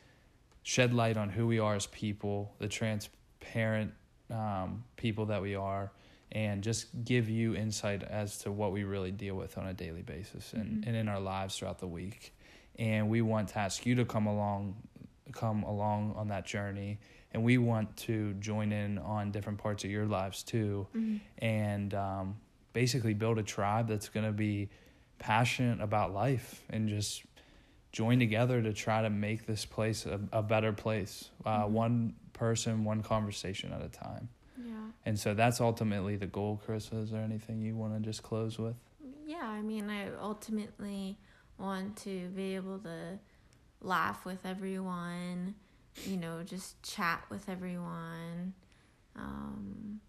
shed 0.62 0.92
light 0.92 1.16
on 1.16 1.30
who 1.30 1.46
we 1.46 1.58
are 1.58 1.74
as 1.74 1.86
people 1.86 2.54
the 2.58 2.68
transparent 3.50 3.92
um, 4.30 4.84
people 4.96 5.26
that 5.26 5.42
we 5.42 5.54
are 5.54 5.90
and 6.32 6.62
just 6.62 6.86
give 7.04 7.28
you 7.28 7.54
insight 7.56 8.02
as 8.04 8.38
to 8.38 8.52
what 8.52 8.70
we 8.72 8.84
really 8.84 9.10
deal 9.10 9.34
with 9.34 9.58
on 9.58 9.66
a 9.66 9.74
daily 9.74 10.02
basis 10.02 10.52
and, 10.52 10.84
Mhm. 10.84 10.86
and 10.86 10.96
in 10.96 11.08
our 11.08 11.18
lives 11.20 11.56
throughout 11.58 11.78
the 11.80 11.88
week 11.88 12.32
and 12.78 13.08
we 13.10 13.20
want 13.20 13.48
to 13.48 13.58
ask 13.58 13.84
you 13.84 13.94
to 13.96 14.04
come 14.04 14.26
along 14.26 14.76
come 15.32 15.62
along 15.64 16.12
on 16.16 16.28
that 16.28 16.44
journey 16.44 16.98
and 17.32 17.42
we 17.44 17.56
want 17.58 17.96
to 17.96 18.32
join 18.34 18.72
in 18.72 18.98
on 18.98 19.30
different 19.30 19.58
parts 19.58 19.84
of 19.84 19.90
your 19.90 20.06
lives 20.06 20.42
too 20.44 20.86
Mhm. 20.94 21.20
and 21.38 21.94
um, 21.94 22.36
basically 22.72 23.14
build 23.14 23.38
a 23.38 23.42
tribe 23.42 23.88
that's 23.88 24.08
going 24.08 24.26
to 24.26 24.32
be 24.32 24.68
passionate 25.18 25.80
about 25.80 26.12
life 26.12 26.64
and 26.70 26.88
just 26.88 27.24
join 27.92 28.18
together 28.18 28.62
to 28.62 28.72
try 28.72 29.02
to 29.02 29.10
make 29.10 29.46
this 29.46 29.64
place 29.64 30.06
a, 30.06 30.20
a 30.32 30.42
better 30.42 30.72
place 30.72 31.30
uh, 31.44 31.64
Mhm. 31.64 31.70
one 31.70 32.14
person 32.32 32.84
one 32.84 33.02
conversation 33.02 33.72
at 33.72 33.82
a 33.82 33.88
time 33.88 34.28
Yeah. 34.56 34.72
and 35.04 35.18
so 35.18 35.34
that's 35.34 35.60
ultimately 35.60 36.16
the 36.16 36.26
goal 36.26 36.60
chris 36.64 36.90
is 36.92 37.10
there 37.10 37.22
anything 37.22 37.60
you 37.60 37.74
want 37.76 37.94
to 37.94 38.00
just 38.00 38.22
close 38.22 38.58
with 38.58 38.76
Yeah, 39.26 39.46
I 39.46 39.60
mean, 39.62 39.88
I 39.90 40.08
ultimately 40.20 41.16
want 41.58 41.96
to 41.98 42.28
be 42.30 42.56
able 42.56 42.78
to 42.80 43.18
laugh 43.80 44.24
with 44.24 44.44
everyone, 44.44 45.54
you 46.04 46.16
know, 46.16 46.42
just 46.42 46.82
chat 46.82 47.22
with 47.30 47.48
everyone. 47.48 48.54
Um, 49.16 50.00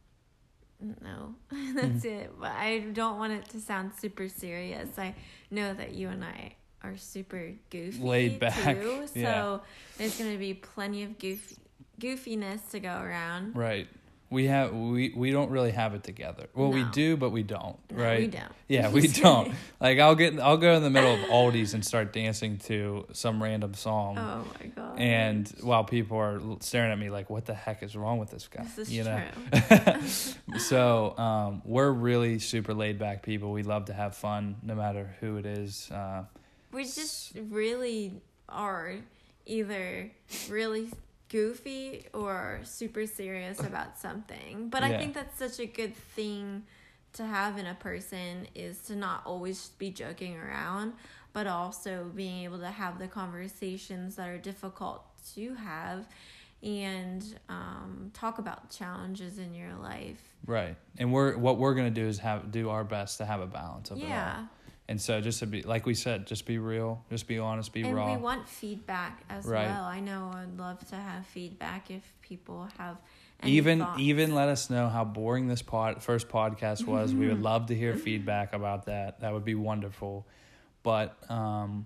no, 1.01 1.35
that's 1.75 2.03
it. 2.05 2.31
But 2.39 2.51
I 2.51 2.79
don't 2.79 3.17
want 3.19 3.33
it 3.33 3.45
to 3.49 3.59
sound 3.59 3.91
super 3.99 4.27
serious. 4.27 4.89
I 4.97 5.13
know 5.51 5.73
that 5.75 5.93
you 5.93 6.09
and 6.09 6.23
I 6.23 6.55
are 6.83 6.97
super 6.97 7.51
goofy, 7.69 8.01
Laid 8.01 8.39
back, 8.39 8.81
too. 8.81 9.03
So 9.07 9.19
yeah. 9.19 9.57
there's 9.97 10.17
going 10.17 10.31
to 10.31 10.37
be 10.37 10.53
plenty 10.53 11.03
of 11.03 11.17
goof 11.19 11.53
goofiness 11.99 12.69
to 12.71 12.79
go 12.79 12.99
around. 12.99 13.55
right 13.55 13.87
we 14.31 14.45
have 14.45 14.73
we 14.73 15.11
we 15.13 15.29
don't 15.29 15.51
really 15.51 15.71
have 15.71 15.93
it 15.93 16.03
together. 16.03 16.47
Well, 16.55 16.71
we 16.71 16.85
do, 16.85 17.17
but 17.17 17.31
we 17.31 17.43
don't, 17.43 17.77
No, 17.91 18.01
right? 18.01 18.19
we 18.21 18.27
don't. 18.27 18.51
Yeah, 18.69 18.89
we 18.93 19.07
don't. 19.07 19.53
Like 19.81 19.99
I'll 19.99 20.15
get 20.15 20.39
I'll 20.39 20.55
go 20.57 20.73
in 20.73 20.83
the 20.83 20.89
middle 20.89 21.13
of 21.13 21.19
Aldi's 21.29 21.73
and 21.73 21.85
start 21.85 22.13
dancing 22.13 22.57
to 22.59 23.07
some 23.11 23.43
random 23.43 23.73
song. 23.73 24.17
Oh 24.17 24.47
my 24.57 24.67
god. 24.67 24.97
And 24.97 25.53
while 25.61 25.83
people 25.83 26.17
are 26.17 26.41
staring 26.61 26.93
at 26.93 26.97
me 26.97 27.09
like, 27.09 27.29
"What 27.29 27.45
the 27.45 27.53
heck 27.53 27.83
is 27.83 27.97
wrong 27.97 28.19
with 28.19 28.31
this 28.31 28.47
guy?" 28.47 28.63
this 28.63 28.77
is 28.87 28.93
you 28.93 29.03
know. 29.03 29.21
true. 29.53 30.59
so 30.59 31.17
um, 31.17 31.61
we're 31.65 31.91
really 31.91 32.39
super 32.39 32.73
laid 32.73 32.97
back 32.97 33.23
people. 33.23 33.51
We 33.51 33.63
love 33.63 33.85
to 33.85 33.93
have 33.93 34.15
fun, 34.15 34.55
no 34.63 34.75
matter 34.75 35.13
who 35.19 35.35
it 35.37 35.45
is. 35.45 35.91
Uh, 35.91 36.23
we 36.71 36.84
just 36.84 37.34
really 37.49 38.21
are 38.49 38.95
either 39.45 40.12
really 40.49 40.89
goofy 41.29 42.05
or 42.13 42.60
super 42.63 43.05
serious 43.07 43.60
about 43.60 43.97
something. 43.97 44.69
But 44.69 44.84
I 44.84 44.97
think 44.97 45.13
that's 45.13 45.39
such 45.39 45.60
a 45.60 45.65
good 45.65 45.95
thing 45.95 46.63
to 47.13 47.25
have 47.25 47.57
in 47.57 47.65
a 47.65 47.73
person 47.73 48.47
is 48.55 48.79
to 48.84 48.95
not 48.95 49.21
always 49.25 49.69
be 49.77 49.89
joking 49.89 50.38
around, 50.38 50.93
but 51.34 51.47
also 51.47 52.12
being 52.15 52.43
able 52.43 52.60
to 52.60 52.69
have 52.69 52.99
the 52.99 53.07
conversations 53.07 54.15
that 54.15 54.27
are 54.27 54.38
difficult 54.38 55.03
to 55.34 55.53
have 55.55 56.05
and 56.63 57.39
um, 57.49 58.12
talk 58.13 58.38
about 58.38 58.69
challenges 58.69 59.39
in 59.39 59.53
your 59.55 59.73
life. 59.81 60.21
right. 60.45 60.75
And 60.97 61.12
we're 61.12 61.36
what 61.38 61.57
we're 61.57 61.73
gonna 61.73 61.89
do 61.89 62.05
is 62.05 62.19
have 62.19 62.51
do 62.51 62.69
our 62.69 62.84
best 62.84 63.17
to 63.17 63.25
have 63.25 63.41
a 63.41 63.47
balance 63.47 63.89
of 63.89 63.97
it. 63.97 64.03
Yeah. 64.03 64.45
And 64.91 64.99
so 64.99 65.21
just 65.21 65.39
to 65.39 65.45
be 65.47 65.62
like 65.62 65.86
we 65.86 65.93
said, 65.95 66.27
just 66.27 66.45
be 66.45 66.58
real, 66.58 67.04
just 67.10 67.25
be 67.25 67.39
honest, 67.39 67.71
be 67.71 67.82
and 67.84 67.95
raw. 67.95 68.13
we 68.13 68.21
want 68.21 68.45
feedback 68.47 69.23
as 69.30 69.45
Right. 69.45 69.67
well. 69.67 69.84
I 69.86 70.01
know 70.01 70.32
I'd 70.36 70.58
love 70.60 70.86
to 70.89 70.97
have 70.97 71.25
feedback 71.25 71.89
if 71.89 72.04
people 72.21 72.67
have 72.77 72.97
any 73.41 73.54
even 73.54 73.80
thoughts. 73.80 74.01
even 74.01 74.36
let 74.36 74.49
us 74.49 74.69
know 74.69 74.89
how 74.89 75.06
boring 75.06 75.47
this 75.47 75.62
pod 75.62 76.04
first 76.04 76.27
podcast 76.27 76.86
was. 76.86 77.15
we 77.15 77.30
would 77.30 77.41
love 77.41 77.67
to 77.67 77.75
hear 77.75 77.95
feedback 77.95 78.51
about 78.60 78.88
that. 78.88 79.21
That 79.21 79.32
would 79.32 79.45
be 79.45 79.56
wonderful. 79.56 80.27
But 80.84 81.15
um, 81.32 81.86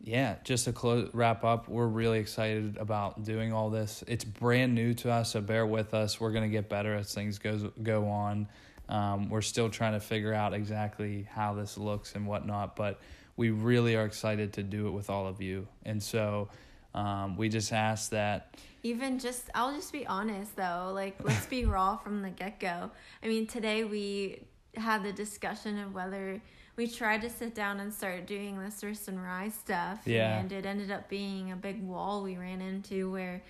yeah, 0.00 0.36
just 0.42 0.64
to 0.64 0.72
close 0.72 1.10
wrap 1.12 1.44
up, 1.44 1.68
we're 1.68 1.86
really 1.86 2.18
excited 2.18 2.78
about 2.78 3.24
doing 3.24 3.52
all 3.52 3.68
this. 3.68 4.02
It's 4.08 4.24
brand 4.24 4.74
new 4.74 4.94
to 4.94 5.12
us, 5.12 5.32
so 5.32 5.42
bear 5.42 5.66
with 5.66 5.92
us. 5.92 6.18
We're 6.18 6.32
gonna 6.32 6.48
get 6.48 6.70
better 6.70 6.94
as 6.94 7.12
things 7.12 7.38
goes 7.38 7.64
go 7.82 8.08
on. 8.08 8.48
Um, 8.92 9.30
we're 9.30 9.40
still 9.40 9.70
trying 9.70 9.94
to 9.94 10.00
figure 10.00 10.34
out 10.34 10.52
exactly 10.52 11.26
how 11.30 11.54
this 11.54 11.78
looks 11.78 12.14
and 12.14 12.26
whatnot, 12.26 12.76
but 12.76 13.00
we 13.38 13.48
really 13.48 13.96
are 13.96 14.04
excited 14.04 14.52
to 14.54 14.62
do 14.62 14.86
it 14.86 14.90
with 14.90 15.08
all 15.08 15.26
of 15.26 15.40
you. 15.40 15.66
And 15.86 16.02
so 16.02 16.50
um, 16.94 17.38
we 17.38 17.48
just 17.48 17.72
ask 17.72 18.10
that 18.10 18.54
even 18.82 19.18
just 19.18 19.48
I'll 19.54 19.72
just 19.74 19.92
be 19.92 20.06
honest 20.06 20.56
though, 20.56 20.90
like 20.94 21.16
let's 21.24 21.46
be 21.46 21.64
raw 21.64 21.96
from 22.04 22.20
the 22.20 22.28
get 22.28 22.60
go. 22.60 22.90
I 23.22 23.28
mean, 23.28 23.46
today 23.46 23.84
we 23.84 24.42
had 24.76 25.02
the 25.02 25.12
discussion 25.12 25.78
of 25.78 25.94
whether 25.94 26.42
we 26.76 26.86
tried 26.86 27.22
to 27.22 27.30
sit 27.30 27.54
down 27.54 27.80
and 27.80 27.94
start 27.94 28.26
doing 28.26 28.58
this 28.58 28.82
Riss 28.82 29.08
and 29.08 29.22
Rye 29.22 29.50
stuff, 29.50 30.00
Yeah. 30.04 30.38
and 30.38 30.52
it 30.52 30.66
ended 30.66 30.90
up 30.90 31.08
being 31.08 31.50
a 31.52 31.56
big 31.56 31.82
wall 31.82 32.22
we 32.22 32.36
ran 32.36 32.60
into 32.60 33.10
where 33.10 33.42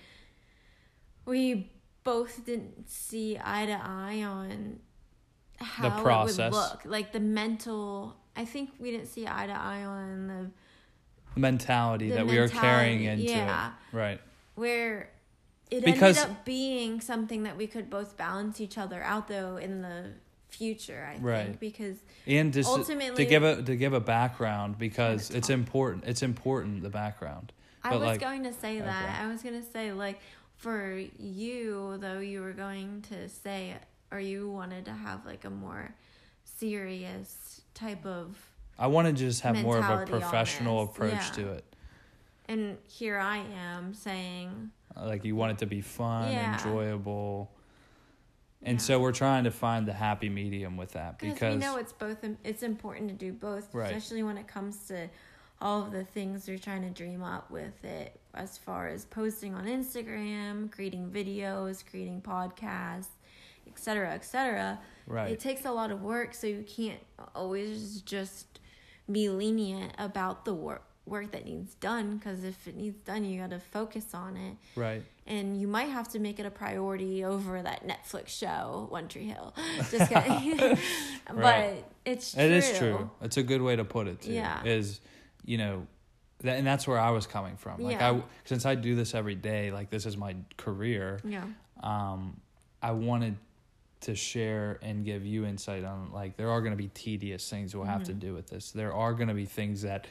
we 1.25 1.69
both 2.05 2.45
didn't 2.45 2.89
see 2.89 3.37
eye 3.43 3.65
to 3.65 3.79
eye 3.81 4.23
on 4.23 4.79
how 5.63 5.87
it 5.99 6.03
process. 6.03 6.51
would 6.51 6.57
look, 6.59 6.81
like 6.85 7.11
the 7.11 7.19
mental. 7.19 8.15
I 8.35 8.45
think 8.45 8.71
we 8.79 8.91
didn't 8.91 9.07
see 9.07 9.27
eye 9.27 9.47
to 9.47 9.53
eye 9.53 9.83
on 9.83 10.27
the 10.27 11.39
mentality 11.39 12.09
The 12.09 12.15
that 12.15 12.27
we 12.27 12.37
are 12.37 12.47
carrying 12.47 13.03
into 13.03 13.23
yeah. 13.25 13.67
it. 13.91 13.95
Right. 13.95 14.21
where 14.55 15.09
it 15.71 15.83
Because- 15.83 16.19
ended 16.19 16.37
up 16.37 16.45
being 16.45 17.01
something 17.01 17.43
that 17.43 17.57
we 17.57 17.65
could 17.65 17.89
both 17.89 18.15
balance 18.17 18.61
each 18.61 18.77
other 18.77 19.01
out 19.01 19.27
though 19.27 19.57
in 19.57 19.81
the 19.81 20.11
future 20.49 21.09
i 21.11 21.17
Right. 21.19 21.45
think 21.47 21.59
because 21.59 21.97
And 22.27 22.53
just 22.53 22.69
Ultimately- 22.69 23.23
to 23.23 23.27
give 23.29 23.41
a 23.41 23.63
to 23.63 23.75
give 23.75 23.93
a 23.93 23.99
background 23.99 24.77
because 24.77 25.31
it's 25.31 25.49
important. 25.49 26.03
It's 26.05 26.21
important 26.21 26.83
the 26.83 26.91
background. 26.91 27.51
i 27.83 27.89
But, 27.89 27.99
was 28.01 28.07
like- 28.09 28.19
going 28.21 28.43
to 28.43 28.53
say 28.53 28.79
that 28.79 29.03
okay. 29.05 29.23
i 29.23 29.27
was 29.27 29.41
going 29.41 29.59
to 29.59 29.67
say 29.67 29.91
like 29.91 30.19
for 30.57 31.01
you 31.17 31.97
though 31.99 32.19
you 32.19 32.41
were 32.41 32.53
going 32.53 33.01
to 33.09 33.27
say 33.27 33.73
or 34.13 34.19
you 34.19 34.49
wanted 34.49 34.85
to 34.85 34.91
have 34.93 35.25
like 35.25 35.43
a 35.43 35.49
more 35.49 35.93
serious 36.43 37.61
type 37.73 38.05
of 38.05 38.37
I 38.77 38.87
want 38.87 39.07
to 39.07 39.13
just 39.13 39.41
have 39.41 39.57
more 39.61 39.77
of 39.77 39.83
a 39.89 40.05
professional 40.05 40.83
approach 40.83 41.11
yeah. 41.13 41.31
to 41.35 41.51
it. 41.53 41.65
and 42.47 42.77
here 42.87 43.17
i 43.17 43.37
am 43.37 43.93
saying 43.93 44.69
uh, 44.95 45.05
Like 45.05 45.25
you 45.25 45.35
want 45.35 45.53
it 45.53 45.57
to 45.59 45.65
be 45.65 45.81
fun, 45.81 46.31
Yeah. 46.31 46.53
enjoyable. 46.53 47.51
And 48.61 48.75
Yeah. 48.77 48.81
so 48.85 48.99
we're 48.99 49.11
trying 49.11 49.45
to 49.45 49.51
find 49.51 49.87
the 49.87 49.93
happy 49.93 50.29
medium 50.29 50.77
with 50.77 50.91
that 50.91 51.17
because 51.19 51.33
because 51.33 51.55
we 51.55 51.59
know 51.59 51.77
it's 51.77 51.91
both 51.91 52.17
it's 52.43 52.63
important 52.63 53.09
to 53.09 53.15
do 53.15 53.33
both 53.33 53.73
Right. 53.73 53.87
especially 53.87 54.21
when 54.23 54.37
it 54.37 54.47
comes 54.47 54.87
to 54.87 55.09
all 55.61 55.81
of 55.81 55.91
the 55.91 56.03
things 56.03 56.47
you're 56.47 56.57
trying 56.57 56.81
to 56.83 56.89
dream 56.89 57.23
up 57.23 57.49
with 57.49 57.83
it 57.83 58.19
as 58.33 58.57
far 58.57 58.87
as 58.87 59.05
posting 59.05 59.53
on 59.55 59.65
instagram 59.65 60.69
creating 60.71 61.09
videos 61.09 61.83
creating 61.89 62.21
podcasts 62.21 63.15
etc 63.73 64.11
etc 64.11 64.79
right. 65.07 65.31
it 65.31 65.39
takes 65.39 65.65
a 65.65 65.71
lot 65.71 65.91
of 65.91 66.01
work 66.01 66.33
so 66.33 66.47
you 66.47 66.63
can't 66.63 66.99
always 67.35 68.01
just 68.01 68.59
be 69.11 69.29
lenient 69.29 69.91
about 69.97 70.45
the 70.45 70.53
work 70.53 70.83
work 71.05 71.31
that 71.33 71.43
needs 71.43 71.73
done 71.75 72.17
because 72.17 72.43
if 72.45 72.65
it 72.65 72.77
needs 72.77 73.01
done 73.01 73.25
you 73.25 73.41
got 73.41 73.49
to 73.49 73.59
focus 73.59 74.13
on 74.13 74.37
it 74.37 74.55
right. 74.75 75.03
and 75.27 75.59
you 75.59 75.67
might 75.67 75.89
have 75.89 76.07
to 76.07 76.17
make 76.17 76.39
it 76.39 76.45
a 76.45 76.49
priority 76.49 77.25
over 77.25 77.61
that 77.61 77.85
Netflix 77.85 78.29
show, 78.29 78.87
One 78.89 79.09
Tree 79.09 79.25
Hill. 79.25 79.53
Just 79.91 80.09
kidding. 80.09 80.77
Right. 81.31 81.83
but 81.83 81.91
it's 82.05 82.33
true. 82.33 82.43
It 82.43 82.51
is 82.51 82.77
true. 82.77 83.09
It's 83.21 83.37
a 83.37 83.43
good 83.43 83.61
way 83.61 83.75
to 83.75 83.85
put 83.85 84.07
it 84.07 84.21
too. 84.21 84.33
Yeah. 84.33 84.63
Is 84.63 84.99
you 85.45 85.57
know, 85.57 85.87
that, 86.41 86.57
and 86.57 86.67
that's 86.67 86.87
where 86.87 86.99
I 86.99 87.11
was 87.11 87.25
coming 87.27 87.57
from. 87.57 87.81
Like 87.81 87.99
Yeah. 87.99 88.11
I, 88.11 88.23
since 88.45 88.65
I 88.65 88.75
do 88.75 88.95
this 88.95 89.13
every 89.15 89.35
day, 89.35 89.71
like 89.71 89.89
this 89.89 90.05
is 90.05 90.17
my 90.17 90.35
career. 90.57 91.19
Yeah. 91.23 91.45
Um, 91.81 92.39
I 92.81 92.91
wanted 92.91 93.37
to 94.03 94.15
share 94.15 94.79
and 94.81 95.03
give 95.05 95.25
you 95.25 95.45
insight 95.45 95.83
on 95.83 96.11
like 96.11 96.37
there 96.37 96.49
are 96.49 96.61
going 96.61 96.71
to 96.71 96.77
be 96.77 96.89
tedious 96.89 97.49
things 97.49 97.75
we'll 97.75 97.85
have 97.85 98.03
to 98.03 98.13
Mhm. 98.13 98.19
do 98.19 98.33
with 98.33 98.47
this. 98.47 98.71
There 98.71 98.93
are 98.93 99.13
going 99.13 99.27
to 99.29 99.33
be 99.33 99.45
things 99.45 99.81
that, 99.83 100.07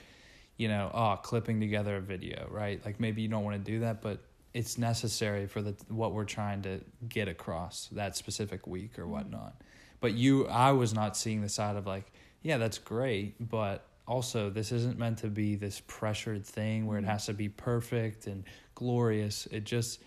you 0.56 0.68
know, 0.68 0.90
oh, 0.92 1.16
clipping 1.22 1.60
together 1.60 1.96
a 1.96 2.00
video, 2.00 2.48
right? 2.50 2.84
Like 2.84 3.00
maybe 3.00 3.22
you 3.22 3.28
don't 3.28 3.44
want 3.44 3.62
to 3.64 3.70
do 3.72 3.80
that, 3.80 4.02
but 4.02 4.20
it's 4.54 4.76
necessary 4.78 5.46
for 5.46 5.62
the 5.62 5.74
what 5.88 6.12
we're 6.12 6.24
trying 6.24 6.62
to 6.62 6.80
get 7.08 7.28
across 7.28 7.88
that 7.92 8.16
specific 8.16 8.66
week 8.66 8.98
or 8.98 9.04
Mhm. 9.04 9.08
whatnot. 9.10 9.62
But 10.00 10.14
you, 10.14 10.46
I 10.48 10.72
was 10.72 10.92
not 10.92 11.16
seeing 11.16 11.40
the 11.42 11.48
side 11.48 11.76
of 11.76 11.86
like, 11.86 12.10
yeah, 12.42 12.58
that's 12.58 12.78
great, 12.78 13.48
but 13.48 13.86
also 14.06 14.50
this 14.50 14.72
isn't 14.72 14.98
meant 14.98 15.18
to 15.18 15.28
be 15.28 15.54
this 15.54 15.80
pressured 15.86 16.44
thing 16.44 16.86
where 16.86 16.98
it 16.98 17.04
Mhm. 17.04 17.08
has 17.08 17.26
to 17.26 17.34
be 17.34 17.48
perfect 17.48 18.26
and 18.26 18.44
glorious. 18.74 19.46
It 19.46 19.64
just 19.64 20.02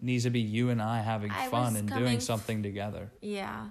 needs 0.00 0.24
to 0.24 0.30
be 0.30 0.40
you 0.40 0.70
and 0.70 0.80
I 0.80 1.00
having 1.00 1.30
I 1.30 1.48
fun 1.48 1.76
and 1.76 1.88
doing 1.88 2.20
something 2.20 2.62
together. 2.62 3.10
Yeah. 3.20 3.68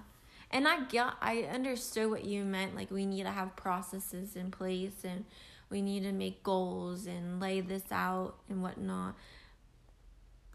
And 0.50 0.66
I 0.66 0.84
got 0.84 1.16
I 1.20 1.42
understood 1.42 2.10
what 2.10 2.24
you 2.24 2.44
meant. 2.44 2.76
Like 2.76 2.90
we 2.90 3.06
need 3.06 3.24
to 3.24 3.30
have 3.30 3.56
processes 3.56 4.36
in 4.36 4.50
place 4.50 5.04
and 5.04 5.24
we 5.70 5.82
need 5.82 6.04
to 6.04 6.12
make 6.12 6.42
goals 6.42 7.06
and 7.06 7.40
lay 7.40 7.60
this 7.60 7.90
out 7.90 8.36
and 8.48 8.62
whatnot. 8.62 9.16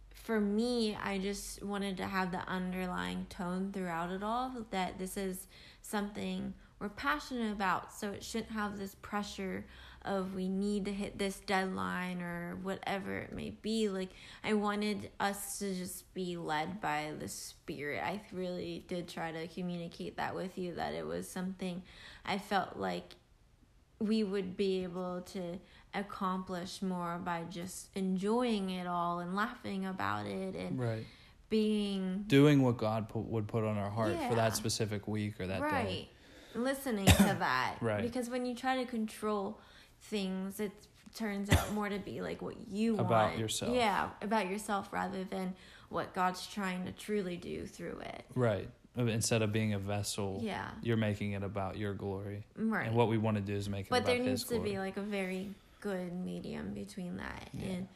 For 0.10 0.40
me, 0.40 0.98
I 1.04 1.18
just 1.18 1.64
wanted 1.64 1.98
to 1.98 2.06
have 2.06 2.32
the 2.32 2.48
underlying 2.48 3.26
tone 3.30 3.72
throughout 3.74 4.12
it 4.12 4.24
all 4.24 4.66
that 4.70 5.00
this 5.00 5.18
is 5.18 5.48
something 5.82 6.54
we're 6.80 6.90
passionate 6.90 7.52
about. 7.52 7.94
So 7.94 8.12
it 8.12 8.24
shouldn't 8.24 8.52
have 8.52 8.78
this 8.78 8.96
pressure 9.02 9.66
of 10.04 10.34
we 10.34 10.48
need 10.50 10.86
to 10.86 10.94
hit 10.94 11.18
this 11.18 11.40
deadline 11.42 12.22
or 12.22 12.58
whatever 12.64 13.18
it 13.20 13.34
may 13.34 13.52
be. 13.52 13.90
Like 13.90 14.10
I 14.44 14.54
wanted 14.54 15.10
us 15.20 15.60
to 15.60 15.74
just 15.74 16.12
be 16.14 16.38
led 16.38 16.82
by 16.82 17.12
the 17.20 17.28
spirit. 17.28 18.02
I 18.04 18.22
really 18.32 18.84
did 18.88 19.08
try 19.08 19.32
to 19.32 19.48
communicate 19.48 20.18
that 20.18 20.36
with 20.36 20.58
you 20.58 20.76
that 20.76 20.94
it 20.94 21.06
was 21.06 21.30
something 21.30 21.84
I 22.26 22.38
felt 22.38 22.78
like 22.78 23.16
we 24.00 24.24
would 24.24 24.58
be 24.58 24.84
able 24.84 25.22
to 25.22 25.60
accomplish 25.94 26.82
more 26.82 27.20
by 27.24 27.44
just 27.50 27.90
enjoying 27.96 28.70
it 28.72 28.88
all 28.88 29.20
and 29.20 29.36
laughing 29.36 29.86
about 29.86 30.26
it 30.26 30.56
and 30.56 30.80
Right. 30.80 31.06
being 31.50 32.24
Doing 32.28 32.62
what 32.64 32.78
God 32.78 33.10
put, 33.10 33.26
would 33.26 33.48
put 33.48 33.64
on 33.64 33.78
our 33.78 33.90
heart 33.90 34.18
for 34.28 34.36
that 34.36 34.56
specific 34.56 35.08
week 35.08 35.40
or 35.40 35.48
that 35.48 35.62
right 35.62 35.86
day. 35.86 36.10
listening 36.56 37.06
to 37.06 37.36
that 37.40 37.76
Right. 37.82 38.02
because 38.02 38.30
when 38.30 38.46
you 38.46 38.56
try 38.56 38.78
to 38.84 38.90
control 38.90 39.60
things 40.02 40.60
it 40.60 40.72
turns 41.16 41.50
out 41.50 41.72
more 41.74 41.90
to 41.90 42.00
be 42.00 42.22
like 42.22 42.42
what 42.42 42.56
you 42.70 42.96
want 42.96 43.08
About 43.08 43.38
yourself. 43.38 43.76
yeah 43.76 44.10
about 44.22 44.50
yourself 44.50 44.90
rather 44.92 45.24
than 45.26 45.54
what 45.90 46.14
god's 46.14 46.48
trying 46.48 46.86
to 46.86 46.92
truly 46.94 47.38
do 47.38 47.66
through 47.66 48.00
it 48.02 48.24
Right. 48.36 48.70
Instead 48.98 49.42
of 49.42 49.54
being 49.54 49.74
a 49.74 49.80
vessel, 49.80 50.40
yeah 50.44 50.70
you're 50.82 50.98
making 50.98 51.32
it 51.34 51.44
about 51.44 51.78
your 51.78 51.94
glory. 51.94 52.44
right 52.58 52.88
And 52.88 52.96
what 52.96 53.08
we 53.10 53.18
want 53.18 53.38
to 53.38 53.42
do 53.42 53.54
is 53.56 53.70
make 53.70 53.86
it 53.86 53.90
but 53.90 54.02
about 54.04 54.08
there 54.08 54.20
needs 54.20 54.44
to 54.46 54.56
glory. 54.56 54.72
be 54.72 54.80
like 54.80 54.98
a 54.98 55.02
very 55.02 55.50
good 55.82 56.14
medium 56.14 56.74
between 56.74 57.18
that 57.18 57.50
Yeah. 57.54 57.68
and 57.68 57.88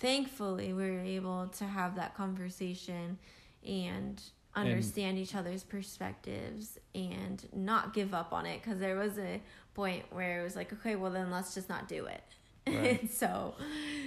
thankfully 0.00 0.72
we 0.72 0.82
were 0.90 1.00
able 1.00 1.46
to 1.58 1.64
have 1.64 1.96
that 1.96 2.14
conversation 2.16 3.18
and 3.66 4.20
understand 4.56 5.18
each 5.18 5.34
other's 5.34 5.64
perspectives 5.64 6.78
and 6.94 7.48
not 7.52 7.92
give 7.94 8.14
up 8.14 8.32
on 8.32 8.46
it 8.46 8.62
because 8.62 8.78
there 8.78 8.96
was 8.96 9.18
a 9.18 9.40
point 9.74 10.04
where 10.10 10.40
it 10.40 10.44
was 10.44 10.56
like 10.56 10.72
okay 10.72 10.96
well 10.96 11.10
then 11.10 11.30
let's 11.30 11.54
just 11.54 11.68
not 11.68 11.88
do 11.88 12.06
it 12.06 12.22
Right. 12.66 13.10
so 13.12 13.54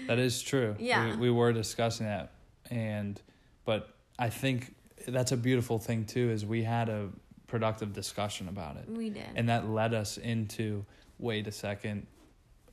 That 0.07 0.17
is 0.17 0.41
true. 0.41 0.75
Yeah. 0.79 1.11
We, 1.11 1.15
we 1.17 1.29
were 1.29 1.53
discussing 1.53 2.07
that. 2.07 2.31
And, 2.71 3.21
but 3.65 3.89
I 4.17 4.29
think 4.29 4.73
that's 5.07 5.31
a 5.31 5.37
beautiful 5.37 5.77
thing 5.77 6.05
too, 6.05 6.31
is 6.31 6.43
we 6.43 6.63
had 6.63 6.89
a 6.89 7.09
productive 7.45 7.93
discussion 7.93 8.47
about 8.47 8.77
it. 8.77 8.89
we 8.89 9.11
did 9.11 9.27
And 9.35 9.47
that 9.49 9.69
led 9.69 9.93
us 9.93 10.17
into, 10.17 10.85
wait 11.19 11.45
a 11.45 11.51
second, 11.51 12.07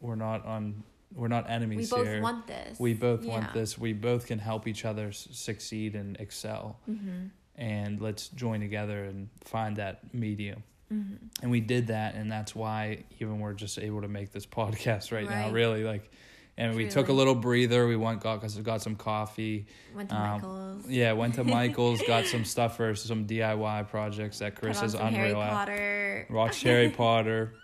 we're 0.01 0.15
not 0.15 0.47
on, 0.47 0.83
we're 1.15 1.29
not 1.29 1.51
enemies 1.51 1.93
we 1.93 1.99
both 1.99 2.07
here. 2.07 2.23
want 2.23 2.47
this 2.47 2.81
we 2.81 2.95
both 2.95 3.23
Yeah. 3.23 3.31
want 3.33 3.53
this. 3.53 3.77
We 3.77 3.93
both 3.93 4.25
can 4.27 4.39
help 4.39 4.67
each 4.67 4.87
other 4.87 5.09
s- 5.09 5.29
succeed 5.33 5.97
and 5.97 6.17
excel. 6.19 6.79
mm-hmm. 6.89 7.27
And 7.57 8.01
let's 8.01 8.29
join 8.29 8.61
together 8.61 9.05
and 9.05 9.29
find 9.45 9.77
that 9.77 10.15
medium. 10.15 10.63
Mm-hmm. 10.93 11.15
And 11.43 11.51
we 11.51 11.61
did 11.61 11.89
that, 11.89 12.15
and 12.15 12.31
that's 12.31 12.55
why 12.55 13.05
even 13.19 13.41
we're 13.41 13.55
just 13.55 13.79
able 13.79 14.03
to 14.03 14.09
make 14.09 14.33
this 14.33 14.47
podcast 14.61 15.13
right, 15.13 15.29
now. 15.29 15.51
Really, 15.51 15.83
like, 15.85 16.11
and 16.57 16.77
we 16.77 16.89
took 16.89 17.09
a 17.09 17.13
little 17.13 17.35
breather. 17.35 17.87
We 17.89 17.97
went 17.97 18.21
got 18.23 18.41
got 18.63 18.83
some 18.83 18.95
coffee. 18.95 19.67
went 19.95 20.11
to 20.11 20.15
Um, 20.15 20.31
michael's 20.33 20.89
Yeah, 20.89 21.13
went 21.13 21.35
to 21.35 21.45
Michael's, 21.59 22.01
got 22.07 22.27
some 22.27 22.45
stuff 22.45 22.77
for 22.77 22.95
some 22.95 23.27
DIY 23.27 23.89
projects 23.89 24.39
that 24.39 24.55
Chris 24.55 24.81
is 24.83 24.93
Harry 24.95 25.15
unreal 25.31 25.43
at. 25.43 25.51
Potter 25.51 26.27
Watched 26.31 26.63
Harry 26.63 26.91
Potter, 26.97 27.55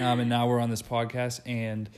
um, 0.00 0.20
and 0.20 0.28
now 0.28 0.46
we're 0.48 0.60
on 0.60 0.68
this 0.68 0.82
podcast. 0.82 1.40
And 1.46 1.88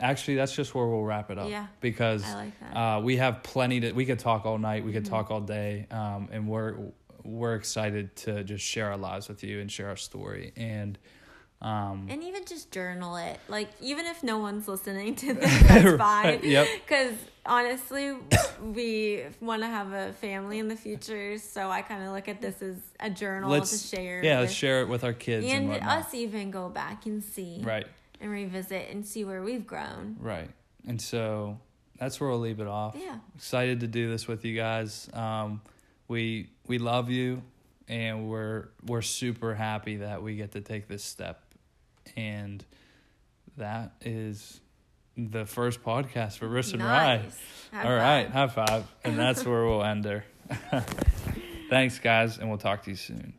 actually, 0.00 0.34
that's 0.36 0.56
just 0.56 0.74
where 0.74 0.86
we'll 0.86 1.04
wrap 1.04 1.30
it 1.30 1.38
up. 1.38 1.48
Yeah, 1.50 1.66
because 1.80 2.24
like 2.34 2.52
uh, 2.74 3.00
we 3.04 3.18
have 3.18 3.42
plenty 3.44 3.80
to. 3.80 3.92
We 3.92 4.06
could 4.06 4.18
talk 4.18 4.46
all 4.46 4.58
night. 4.58 4.84
We 4.84 4.92
could 4.92 5.04
Mhm. 5.04 5.10
talk 5.10 5.30
all 5.30 5.40
day, 5.42 5.86
um, 5.92 6.28
and 6.32 6.48
we're 6.48 6.74
we're 7.24 7.54
excited 7.54 8.16
to 8.16 8.44
just 8.44 8.64
share 8.64 8.90
our 8.90 8.96
lives 8.96 9.28
with 9.28 9.42
you 9.44 9.60
and 9.60 9.70
share 9.70 9.88
our 9.88 9.96
story. 9.96 10.52
And 10.56 10.98
um, 11.62 12.06
and 12.08 12.22
even 12.24 12.46
just 12.46 12.70
journal 12.70 13.16
it 13.16 13.38
like 13.48 13.68
even 13.82 14.06
if 14.06 14.22
no 14.22 14.38
one's 14.38 14.66
listening 14.66 15.14
to 15.16 15.34
this 15.34 15.62
that's 15.64 15.98
fine 15.98 16.40
yep. 16.42 16.66
because 16.86 17.12
honestly 17.44 18.14
we 18.62 19.24
want 19.42 19.60
to 19.60 19.66
have 19.68 19.92
a 19.92 20.14
family 20.14 20.58
in 20.58 20.68
the 20.68 20.76
future 20.76 21.36
so 21.36 21.68
i 21.70 21.82
kind 21.82 22.02
of 22.02 22.12
look 22.12 22.28
at 22.28 22.40
this 22.40 22.62
as 22.62 22.76
a 23.00 23.10
journal 23.10 23.50
Let's- 23.50 23.90
to 23.90 23.94
share 23.94 24.24
Yeah, 24.24 24.40
with, 24.40 24.48
let's 24.48 24.54
share 24.54 24.80
it 24.80 24.88
with 24.88 25.04
our 25.04 25.12
kids 25.12 25.46
and, 25.46 25.70
and 25.70 25.84
us 25.84 26.14
even 26.14 26.50
go 26.50 26.70
back 26.70 27.04
and 27.04 27.22
see 27.22 27.60
Right, 27.62 27.86
and 28.22 28.30
revisit 28.30 28.88
and 28.90 29.04
see 29.04 29.26
where 29.26 29.42
we've 29.42 29.66
grown 29.66 30.16
right. 30.18 30.48
And 30.86 30.98
so 30.98 31.58
that's 31.98 32.18
where 32.18 32.30
we'll 32.30 32.40
leave 32.40 32.60
it 32.60 32.68
off. 32.68 32.96
yeah 32.98 33.18
Excited 33.36 33.80
to 33.80 33.86
do 33.86 34.08
this 34.08 34.26
with 34.26 34.46
you 34.46 34.56
guys. 34.56 35.10
Um, 35.12 35.60
we 36.10 36.50
we 36.66 36.78
love 36.78 37.08
you, 37.08 37.40
and 37.88 38.28
we're 38.28 38.68
we're 38.84 39.00
super 39.00 39.54
happy 39.54 39.98
that 39.98 40.22
we 40.22 40.34
get 40.34 40.52
to 40.52 40.60
take 40.60 40.88
this 40.88 41.04
step, 41.04 41.40
and 42.16 42.64
that 43.56 43.92
is 44.00 44.60
the 45.16 45.46
first 45.46 45.82
podcast 45.84 46.38
for 46.38 46.48
Riss 46.48 46.72
and 46.72 46.82
Rye. 46.82 47.22
High 47.72 47.84
All 47.84 47.94
right, 47.94 48.24
five. 48.32 48.54
high 48.54 48.66
five, 48.66 48.84
and 49.04 49.16
that's 49.16 49.44
where 49.46 49.64
we'll 49.64 49.84
end 49.84 50.04
her. 50.04 50.24
Thanks, 51.70 52.00
guys, 52.00 52.38
and 52.38 52.48
we'll 52.48 52.58
talk 52.58 52.82
to 52.82 52.90
you 52.90 52.96
soon. 52.96 53.32